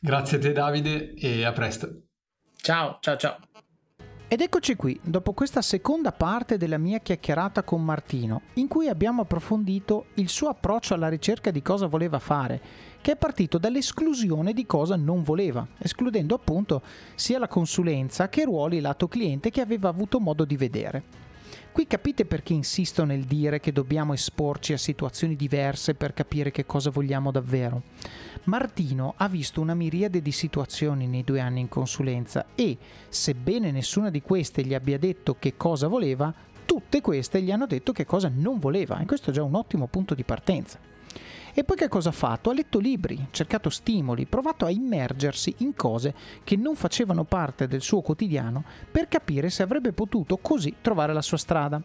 [0.00, 2.04] Grazie a te Davide e a presto.
[2.56, 3.47] Ciao, ciao, ciao.
[4.30, 9.22] Ed eccoci qui, dopo questa seconda parte della mia chiacchierata con Martino, in cui abbiamo
[9.22, 12.60] approfondito il suo approccio alla ricerca di cosa voleva fare,
[13.00, 16.82] che è partito dall'esclusione di cosa non voleva, escludendo appunto
[17.14, 21.27] sia la consulenza che ruoli lato cliente che aveva avuto modo di vedere.
[21.78, 26.66] Qui capite perché insisto nel dire che dobbiamo esporci a situazioni diverse per capire che
[26.66, 27.82] cosa vogliamo davvero.
[28.46, 32.76] Martino ha visto una miriade di situazioni nei due anni in consulenza e,
[33.08, 36.34] sebbene nessuna di queste gli abbia detto che cosa voleva,
[36.66, 39.86] tutte queste gli hanno detto che cosa non voleva e questo è già un ottimo
[39.86, 40.87] punto di partenza.
[41.54, 42.50] E poi che cosa ha fatto?
[42.50, 47.82] Ha letto libri, cercato stimoli, provato a immergersi in cose che non facevano parte del
[47.82, 51.82] suo quotidiano per capire se avrebbe potuto così trovare la sua strada.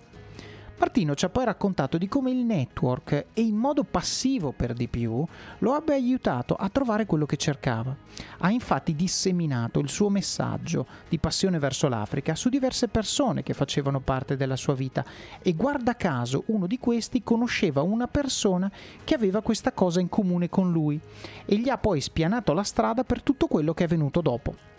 [0.84, 4.90] Martino ci ha poi raccontato di come il network, e in modo passivo per di
[4.90, 5.26] più,
[5.60, 7.96] lo abbia aiutato a trovare quello che cercava.
[8.40, 14.02] Ha infatti disseminato il suo messaggio di passione verso l'Africa su diverse persone che facevano
[14.02, 15.06] parte della sua vita
[15.42, 18.70] e guarda caso uno di questi conosceva una persona
[19.06, 21.00] che aveva questa cosa in comune con lui
[21.46, 24.73] e gli ha poi spianato la strada per tutto quello che è venuto dopo.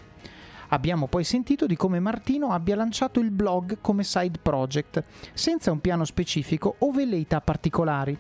[0.75, 5.81] Abbiamo poi sentito di come Martino abbia lanciato il blog come side project, senza un
[5.81, 8.19] piano specifico o velleità particolari,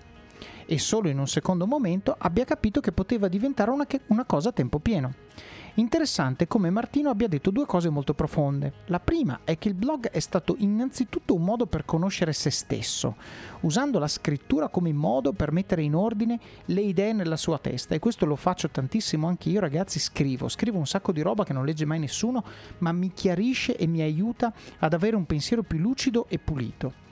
[0.64, 4.52] e solo in un secondo momento abbia capito che poteva diventare una, una cosa a
[4.52, 5.14] tempo pieno.
[5.76, 8.74] Interessante come Martino abbia detto due cose molto profonde.
[8.86, 13.16] La prima è che il blog è stato innanzitutto un modo per conoscere se stesso,
[13.62, 17.98] usando la scrittura come modo per mettere in ordine le idee nella sua testa e
[17.98, 21.64] questo lo faccio tantissimo anche io ragazzi, scrivo, scrivo un sacco di roba che non
[21.64, 22.44] legge mai nessuno,
[22.78, 27.03] ma mi chiarisce e mi aiuta ad avere un pensiero più lucido e pulito.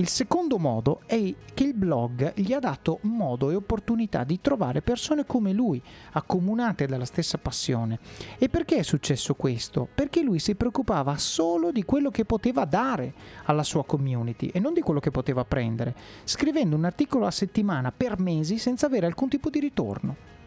[0.00, 4.80] Il secondo modo è che il blog gli ha dato modo e opportunità di trovare
[4.80, 5.82] persone come lui,
[6.12, 7.98] accomunate dalla stessa passione.
[8.38, 9.88] E perché è successo questo?
[9.92, 13.12] Perché lui si preoccupava solo di quello che poteva dare
[13.46, 17.90] alla sua community e non di quello che poteva prendere, scrivendo un articolo a settimana
[17.90, 20.37] per mesi senza avere alcun tipo di ritorno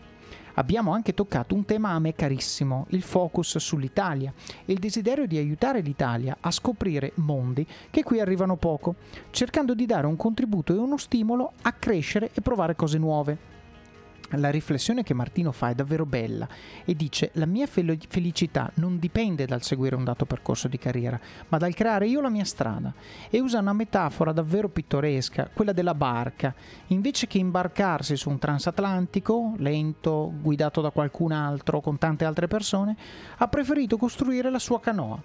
[0.56, 4.34] abbiamo anche toccato un tema a me carissimo, il focus sull'Italia
[4.66, 8.95] e il desiderio di aiutare l'Italia a scoprire mondi che qui arrivano poco,
[9.32, 13.51] cercando di dare un contributo e uno stimolo a crescere e provare cose nuove
[14.38, 16.47] la riflessione che Martino fa è davvero bella
[16.86, 21.19] e dice la mia fel- felicità non dipende dal seguire un dato percorso di carriera,
[21.49, 22.93] ma dal creare io la mia strada
[23.29, 26.53] e usa una metafora davvero pittoresca, quella della barca.
[26.88, 32.95] Invece che imbarcarsi su un transatlantico, lento, guidato da qualcun altro, con tante altre persone,
[33.38, 35.21] ha preferito costruire la sua canoa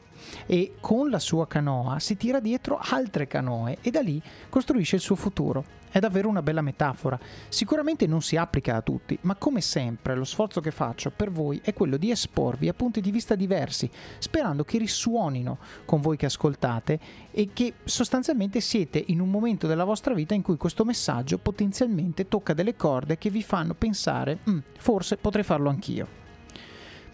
[0.47, 5.03] e con la sua canoa si tira dietro altre canoe e da lì costruisce il
[5.03, 5.85] suo futuro.
[5.97, 7.19] È davvero una bella metafora.
[7.49, 11.59] Sicuramente non si applica a tutti, ma come sempre lo sforzo che faccio per voi
[11.65, 16.27] è quello di esporvi a punti di vista diversi, sperando che risuonino con voi che
[16.27, 21.39] ascoltate e che sostanzialmente siete in un momento della vostra vita in cui questo messaggio
[21.39, 26.26] potenzialmente tocca delle corde che vi fanno pensare, mm, forse potrei farlo anch'io.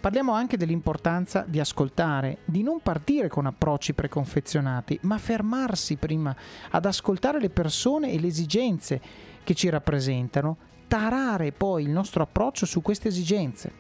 [0.02, 6.34] Parliamo anche dell'importanza di ascoltare, di non partire con approcci preconfezionati, ma fermarsi prima
[6.70, 9.00] ad ascoltare le persone e le esigenze
[9.44, 10.56] che ci rappresentano,
[10.88, 13.70] tarare poi il nostro approccio su queste esigenze.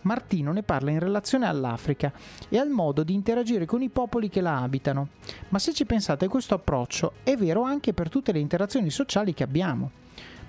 [0.00, 2.10] Martino ne parla in relazione all'Africa
[2.48, 5.08] e al modo di interagire con i popoli che la abitano.
[5.50, 9.42] Ma se ci pensate, questo approccio è vero anche per tutte le interazioni sociali che
[9.42, 9.90] abbiamo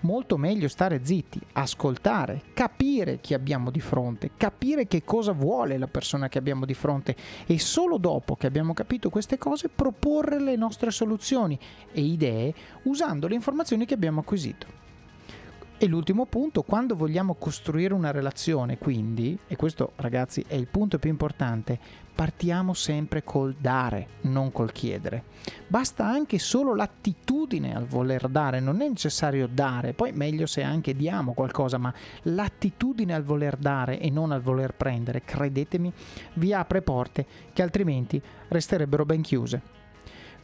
[0.01, 5.87] molto meglio stare zitti, ascoltare, capire chi abbiamo di fronte, capire che cosa vuole la
[5.87, 10.55] persona che abbiamo di fronte e solo dopo che abbiamo capito queste cose proporre le
[10.55, 11.57] nostre soluzioni
[11.91, 14.86] e idee usando le informazioni che abbiamo acquisito.
[15.79, 20.97] E l'ultimo punto, quando vogliamo costruire una relazione, quindi, e questo ragazzi è il punto
[20.97, 21.77] più importante,
[22.15, 25.25] partiamo sempre col dare, non col chiedere.
[25.67, 30.95] Basta anche solo l'attitudine al voler dare, non è necessario dare, poi meglio se anche
[30.95, 35.93] diamo qualcosa, ma l'attitudine al voler dare e non al voler prendere, credetemi,
[36.33, 37.23] vi apre porte
[37.53, 39.61] che altrimenti resterebbero ben chiuse.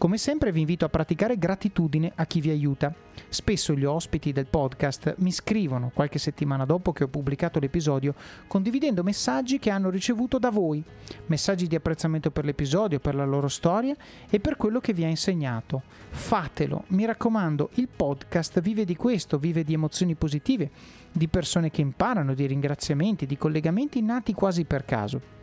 [0.03, 2.93] Come sempre vi invito a praticare gratitudine a chi vi aiuta.
[3.29, 8.13] Spesso gli ospiti del podcast mi scrivono qualche settimana dopo che ho pubblicato l'episodio
[8.45, 10.83] condividendo messaggi che hanno ricevuto da voi,
[11.27, 13.95] messaggi di apprezzamento per l'episodio, per la loro storia
[14.29, 15.83] e per quello che vi ha insegnato.
[16.09, 20.69] Fatelo, mi raccomando, il podcast vive di questo, vive di emozioni positive,
[21.13, 25.42] di persone che imparano, di ringraziamenti, di collegamenti nati quasi per caso.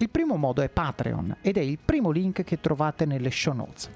[0.00, 3.90] Il primo modo è Patreon ed è il primo link che trovate nelle show notes.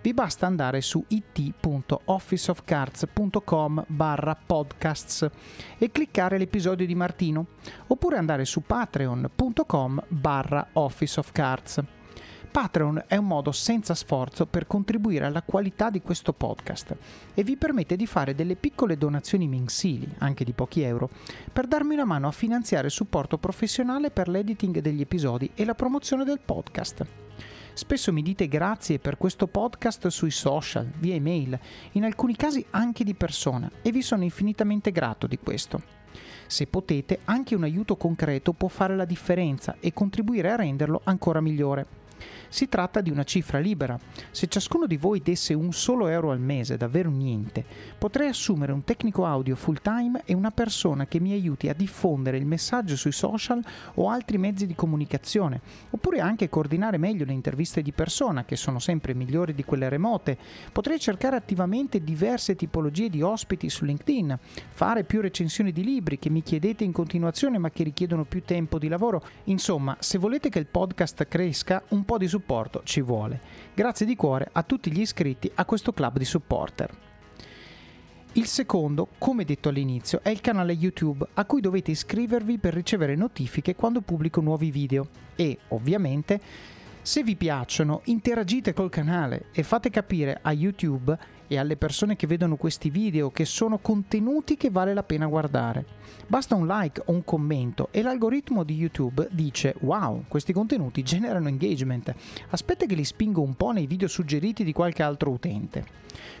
[0.00, 5.28] Vi basta andare su it.officeofcards.com barra podcasts
[5.76, 7.48] e cliccare l'episodio di Martino
[7.88, 11.99] oppure andare su patreon.com barra officeofcards.
[12.50, 16.96] Patreon è un modo senza sforzo per contribuire alla qualità di questo podcast
[17.32, 21.10] e vi permette di fare delle piccole donazioni mensili, anche di pochi euro,
[21.52, 25.74] per darmi una mano a finanziare il supporto professionale per l'editing degli episodi e la
[25.74, 27.06] promozione del podcast.
[27.72, 31.56] Spesso mi dite grazie per questo podcast sui social, via email,
[31.92, 35.80] in alcuni casi anche di persona e vi sono infinitamente grato di questo.
[36.48, 41.40] Se potete, anche un aiuto concreto può fare la differenza e contribuire a renderlo ancora
[41.40, 41.86] migliore.
[42.48, 43.98] Si tratta di una cifra libera.
[44.30, 47.64] Se ciascuno di voi desse un solo euro al mese, davvero niente,
[47.98, 52.36] potrei assumere un tecnico audio full time e una persona che mi aiuti a diffondere
[52.36, 53.62] il messaggio sui social
[53.94, 55.60] o altri mezzi di comunicazione,
[55.90, 60.36] oppure anche coordinare meglio le interviste di persona, che sono sempre migliori di quelle remote.
[60.72, 66.30] Potrei cercare attivamente diverse tipologie di ospiti su LinkedIn, fare più recensioni di libri che
[66.30, 69.22] mi chiedete in continuazione ma che richiedono più tempo di lavoro.
[69.44, 73.40] Insomma, se volete che il podcast cresca, un po' di supporto ci vuole.
[73.72, 76.92] Grazie di cuore a tutti gli iscritti a questo club di supporter.
[78.32, 83.14] Il secondo, come detto all'inizio, è il canale YouTube a cui dovete iscrivervi per ricevere
[83.14, 85.06] notifiche quando pubblico nuovi video
[85.36, 86.40] e, ovviamente,
[87.10, 92.28] se vi piacciono, interagite col canale e fate capire a YouTube e alle persone che
[92.28, 95.84] vedono questi video che sono contenuti che vale la pena guardare.
[96.28, 101.48] Basta un like o un commento e l'algoritmo di YouTube dice wow, questi contenuti generano
[101.48, 102.14] engagement,
[102.50, 105.84] aspetta che li spingo un po' nei video suggeriti di qualche altro utente.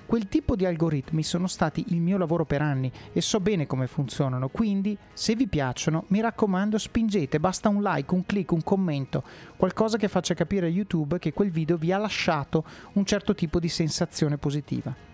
[0.06, 3.86] Quel tipo di algoritmi sono stati il mio lavoro per anni e so bene come
[3.86, 9.22] funzionano, quindi se vi piacciono mi raccomando spingete, basta un like, un click, un commento,
[9.56, 13.60] qualcosa che faccia capire a YouTube che quel video vi ha lasciato un certo tipo
[13.60, 15.09] di sensazione positiva.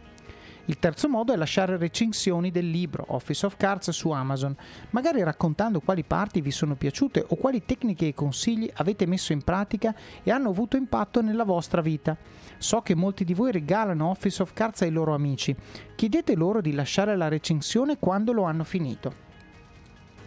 [0.68, 4.56] Il terzo modo è lasciare recensioni del libro Office of Cards su Amazon,
[4.90, 9.42] magari raccontando quali parti vi sono piaciute o quali tecniche e consigli avete messo in
[9.42, 9.94] pratica
[10.24, 12.16] e hanno avuto impatto nella vostra vita.
[12.58, 15.54] So che molti di voi regalano Office of Cards ai loro amici.
[15.94, 19.25] Chiedete loro di lasciare la recensione quando lo hanno finito.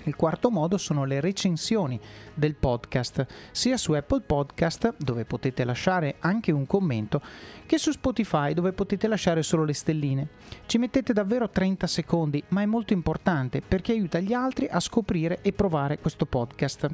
[0.03, 1.99] Il quarto modo sono le recensioni
[2.33, 7.21] del podcast, sia su Apple Podcast, dove potete lasciare anche un commento,
[7.65, 10.27] che su Spotify, dove potete lasciare solo le stelline.
[10.65, 15.39] Ci mettete davvero 30 secondi, ma è molto importante perché aiuta gli altri a scoprire
[15.41, 16.89] e provare questo podcast.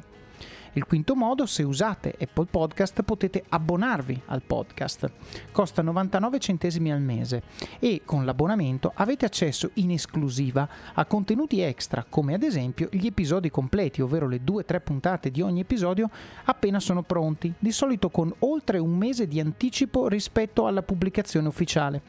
[0.76, 5.10] Il quinto modo, se usate Apple Podcast potete abbonarvi al podcast.
[5.50, 7.44] Costa 99 centesimi al mese
[7.78, 13.48] e con l'abbonamento avete accesso in esclusiva a contenuti extra come ad esempio gli episodi
[13.50, 16.10] completi, ovvero le 2-3 puntate di ogni episodio
[16.44, 22.02] appena sono pronti, di solito con oltre un mese di anticipo rispetto alla pubblicazione ufficiale,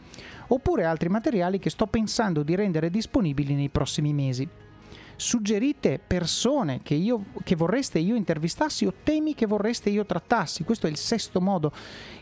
[0.48, 4.67] oppure altri materiali che sto pensando di rendere disponibili nei prossimi mesi
[5.18, 10.64] suggerite persone che, io, che vorreste io intervistassi o temi che vorreste io trattassi.
[10.64, 11.74] Questo è il sesto modo.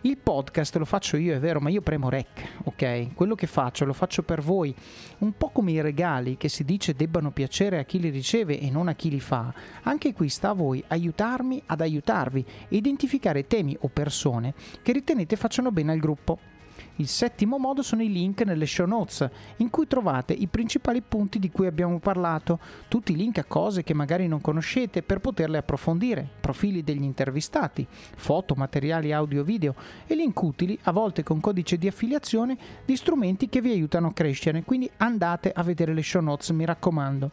[0.02, 3.14] Il podcast lo faccio io, è vero, ma io premo rec, ok?
[3.14, 4.74] Quello che faccio lo faccio per voi,
[5.20, 8.72] un po' come i regali che si dice debbano piacere a chi li riceve e
[8.72, 9.54] non a chi li fa.
[9.84, 15.36] Anche qui sta a voi aiutarmi ad aiutarvi e identificare temi o persone che ritenete
[15.36, 16.55] facciano bene al gruppo.
[16.98, 21.39] Il settimo modo sono i link nelle show notes, in cui trovate i principali punti
[21.39, 25.58] di cui abbiamo parlato, tutti i link a cose che magari non conoscete per poterle
[25.58, 29.76] approfondire, profili degli intervistati, foto, materiali audio-video
[30.08, 34.14] e link utili, a volte con codice di affiliazione, di strumenti che vi aiutano a
[34.14, 37.32] crescere, quindi andate a vedere le show notes, mi raccomando.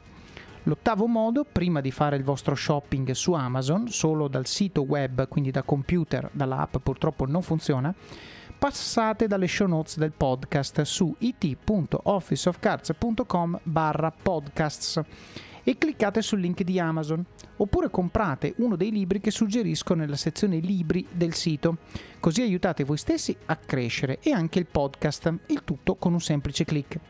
[0.64, 5.50] L'ottavo modo, prima di fare il vostro shopping su Amazon, solo dal sito web, quindi
[5.50, 7.92] da computer, dalla app purtroppo non funziona,
[8.62, 15.00] passate dalle show notes del podcast su it.officeofcards.com barra podcasts
[15.64, 17.24] e cliccate sul link di Amazon
[17.56, 21.78] oppure comprate uno dei libri che suggerisco nella sezione libri del sito
[22.20, 26.64] così aiutate voi stessi a crescere e anche il podcast il tutto con un semplice
[26.64, 27.00] clic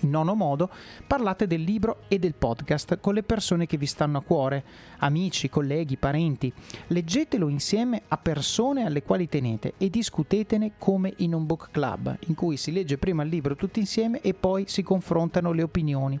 [0.00, 0.70] in nono modo,
[1.06, 4.64] parlate del libro e del podcast con le persone che vi stanno a cuore,
[4.98, 6.52] amici, colleghi, parenti.
[6.88, 12.34] Leggetelo insieme a persone alle quali tenete e discutetene come in un book club, in
[12.34, 16.20] cui si legge prima il libro tutti insieme e poi si confrontano le opinioni.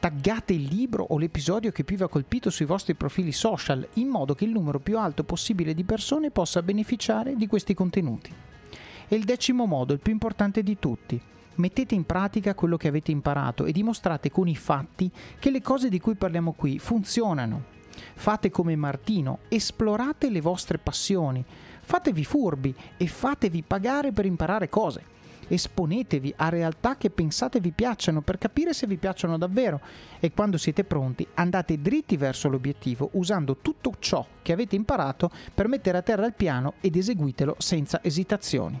[0.00, 4.08] Taggate il libro o l'episodio che più vi ha colpito sui vostri profili social in
[4.08, 8.32] modo che il numero più alto possibile di persone possa beneficiare di questi contenuti.
[9.08, 11.20] E il decimo modo, il più importante di tutti,
[11.56, 15.88] mettete in pratica quello che avete imparato e dimostrate con i fatti che le cose
[15.88, 17.78] di cui parliamo qui funzionano.
[18.14, 21.44] Fate come Martino, esplorate le vostre passioni,
[21.80, 25.18] fatevi furbi e fatevi pagare per imparare cose.
[25.48, 29.80] Esponetevi a realtà che pensate vi piacciono per capire se vi piacciono davvero
[30.20, 35.66] e quando siete pronti andate dritti verso l'obiettivo usando tutto ciò che avete imparato per
[35.66, 38.80] mettere a terra il piano ed eseguitelo senza esitazioni.